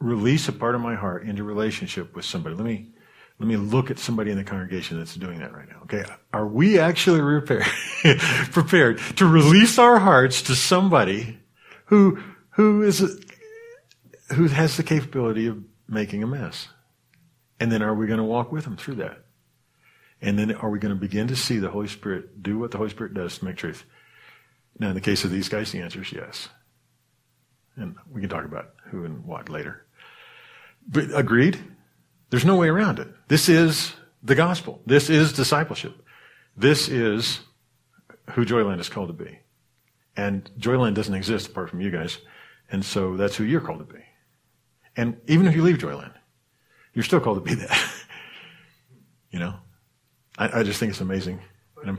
[0.00, 2.56] release a part of my heart into relationship with somebody?
[2.56, 2.88] Let me,
[3.44, 5.80] let me look at somebody in the congregation that's doing that right now.
[5.82, 6.02] Okay.
[6.32, 7.66] Are we actually prepared,
[8.52, 11.38] prepared to release our hearts to somebody
[11.86, 12.18] who,
[12.52, 13.22] who is,
[14.32, 16.68] who has the capability of making a mess?
[17.60, 19.26] And then are we going to walk with them through that?
[20.22, 22.78] And then are we going to begin to see the Holy Spirit do what the
[22.78, 23.84] Holy Spirit does to make truth?
[24.78, 26.48] Now, in the case of these guys, the answer is yes.
[27.76, 29.84] And we can talk about who and what later.
[30.88, 31.62] But agreed?
[32.30, 33.08] There's no way around it.
[33.28, 34.80] This is the gospel.
[34.86, 35.94] This is discipleship.
[36.56, 37.40] This is
[38.30, 39.38] who Joyland is called to be.
[40.16, 42.18] And Joyland doesn't exist apart from you guys.
[42.70, 44.00] And so that's who you're called to be.
[44.96, 46.12] And even if you leave Joyland,
[46.92, 47.92] you're still called to be that.
[49.30, 49.54] you know?
[50.38, 51.40] I, I just think it's amazing.
[51.76, 51.96] But,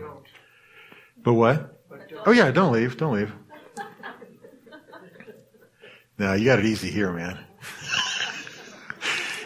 [1.23, 1.89] but what?
[1.89, 2.97] But oh yeah, don't leave.
[2.97, 3.31] Don't leave.
[6.17, 7.39] now you got it easy here, man.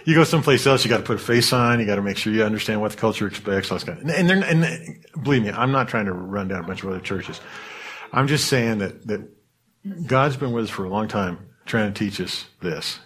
[0.09, 1.79] You go someplace else, you got to put a face on.
[1.79, 3.71] You got to make sure you understand what the culture expects.
[3.71, 6.63] All this kind of, and, and, and believe me, I'm not trying to run down
[6.63, 7.39] a bunch of other churches.
[8.11, 9.29] I'm just saying that that
[10.07, 12.99] God's been with us for a long time, trying to teach us this,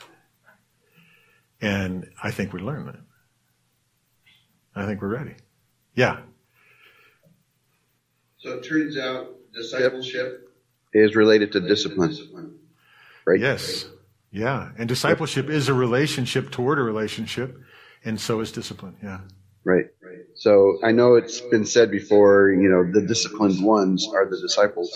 [1.59, 3.01] and I think we learned that.
[4.73, 5.35] I think we're ready.
[5.95, 6.21] Yeah.
[8.37, 10.49] So it turns out discipleship
[10.93, 12.11] is related to discipline.
[12.11, 12.59] discipline.
[13.25, 13.41] Right?
[13.41, 13.87] Yes.
[14.33, 14.71] Yeah.
[14.77, 17.55] And discipleship is a relationship toward a relationship,
[18.03, 18.97] and so is discipline.
[19.01, 19.19] Yeah.
[19.63, 19.85] Right.
[20.01, 20.25] Right.
[20.35, 24.91] So I know it's been said before, you know, the disciplined ones are the disciples.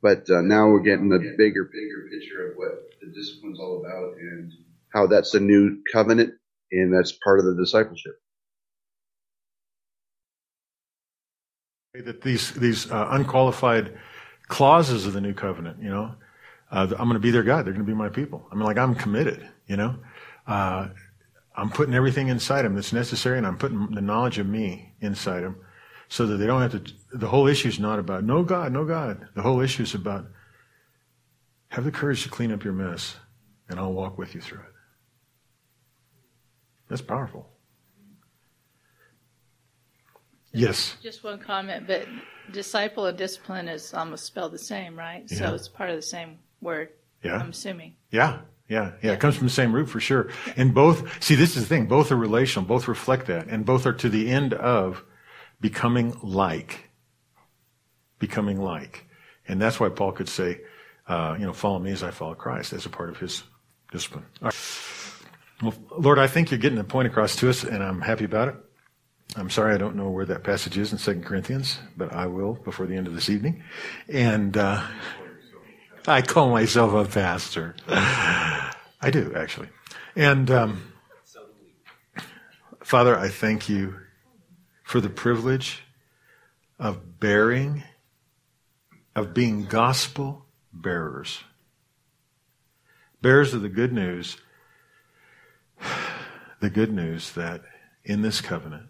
[0.00, 4.16] But uh, now we're getting a bigger, bigger picture of what the discipline's all about
[4.18, 4.52] and
[4.92, 6.34] how that's the new covenant
[6.70, 8.20] and that's part of the discipleship.
[11.94, 13.96] that these these uh, unqualified
[14.48, 16.14] clauses of the new covenant, you know,
[16.70, 17.64] uh, I'm going to be their God.
[17.64, 18.46] They're going to be my people.
[18.50, 19.96] I mean, like I'm committed, you know.
[20.46, 20.88] Uh,
[21.56, 25.42] I'm putting everything inside them that's necessary, and I'm putting the knowledge of me inside
[25.42, 25.56] them,
[26.08, 26.92] so that they don't have to.
[27.12, 29.28] The whole issue is not about no God, no God.
[29.34, 30.26] The whole issue is about
[31.68, 33.16] have the courage to clean up your mess,
[33.68, 34.72] and I'll walk with you through it.
[36.88, 37.48] That's powerful.
[40.52, 40.96] Yes.
[41.02, 42.06] Just one comment, but
[42.52, 45.24] disciple and discipline is almost spelled the same, right?
[45.28, 45.38] Yeah.
[45.38, 46.88] So it's part of the same word.
[47.22, 47.36] Yeah.
[47.36, 47.94] I'm assuming.
[48.10, 48.40] Yeah.
[48.66, 50.30] Yeah, yeah, it comes from the same root for sure.
[50.56, 53.84] And both, see, this is the thing, both are relational, both reflect that, and both
[53.84, 55.04] are to the end of
[55.60, 56.88] becoming like.
[58.18, 59.06] Becoming like.
[59.46, 60.62] And that's why Paul could say,
[61.06, 63.42] uh, you know, follow me as I follow Christ as a part of his
[63.92, 64.24] discipline.
[64.40, 68.48] Well, Lord, I think you're getting the point across to us, and I'm happy about
[68.48, 68.56] it.
[69.36, 72.54] I'm sorry I don't know where that passage is in Second Corinthians, but I will
[72.54, 73.62] before the end of this evening.
[74.08, 74.86] And uh,
[76.06, 77.74] I call myself a pastor.
[77.88, 79.68] I do, actually.
[80.14, 80.92] And um,
[82.82, 83.96] Father, I thank you
[84.82, 85.82] for the privilege
[86.78, 87.84] of bearing,
[89.16, 91.40] of being gospel bearers.
[93.22, 94.36] Bearers of the good news,
[96.60, 97.62] the good news that
[98.04, 98.88] in this covenant,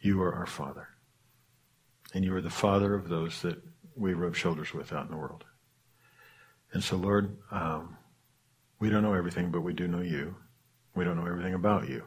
[0.00, 0.88] you are our Father.
[2.14, 3.60] And you are the Father of those that
[3.96, 5.44] we rub shoulders with out in the world.
[6.72, 7.96] And so, Lord, um,
[8.78, 10.36] we don't know everything, but we do know you.
[10.94, 12.04] We don't know everything about you.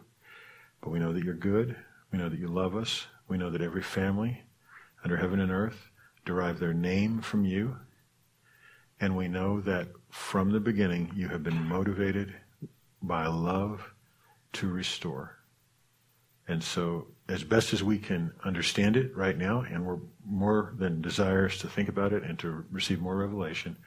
[0.82, 1.76] But we know that you're good.
[2.12, 3.08] We know that you love us.
[3.28, 4.44] We know that every family
[5.04, 5.90] under heaven and earth
[6.26, 7.78] derive their name from you.
[9.00, 12.36] And we know that from the beginning you have been motivated
[13.02, 13.94] by love
[14.54, 15.39] to restore.
[16.50, 21.00] And so, as best as we can understand it right now, and we're more than
[21.00, 23.78] desirous to think about it and to receive more revelation,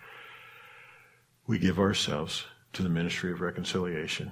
[1.49, 2.45] we give ourselves
[2.75, 4.31] to the ministry of reconciliation,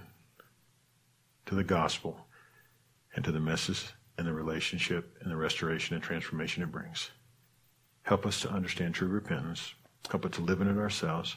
[1.47, 2.25] to the gospel,
[3.17, 7.11] and to the message and the relationship and the restoration and transformation it brings.
[8.03, 9.75] Help us to understand true repentance.
[10.09, 11.35] Help us to live in it ourselves.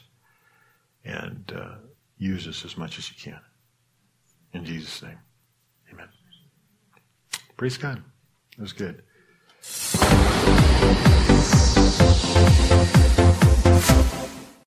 [1.04, 1.74] And uh,
[2.18, 3.40] use us as much as you can.
[4.52, 5.18] In Jesus' name.
[7.56, 8.02] Praise God.
[8.56, 9.02] That was good.
[13.74, 14.13] Thank you.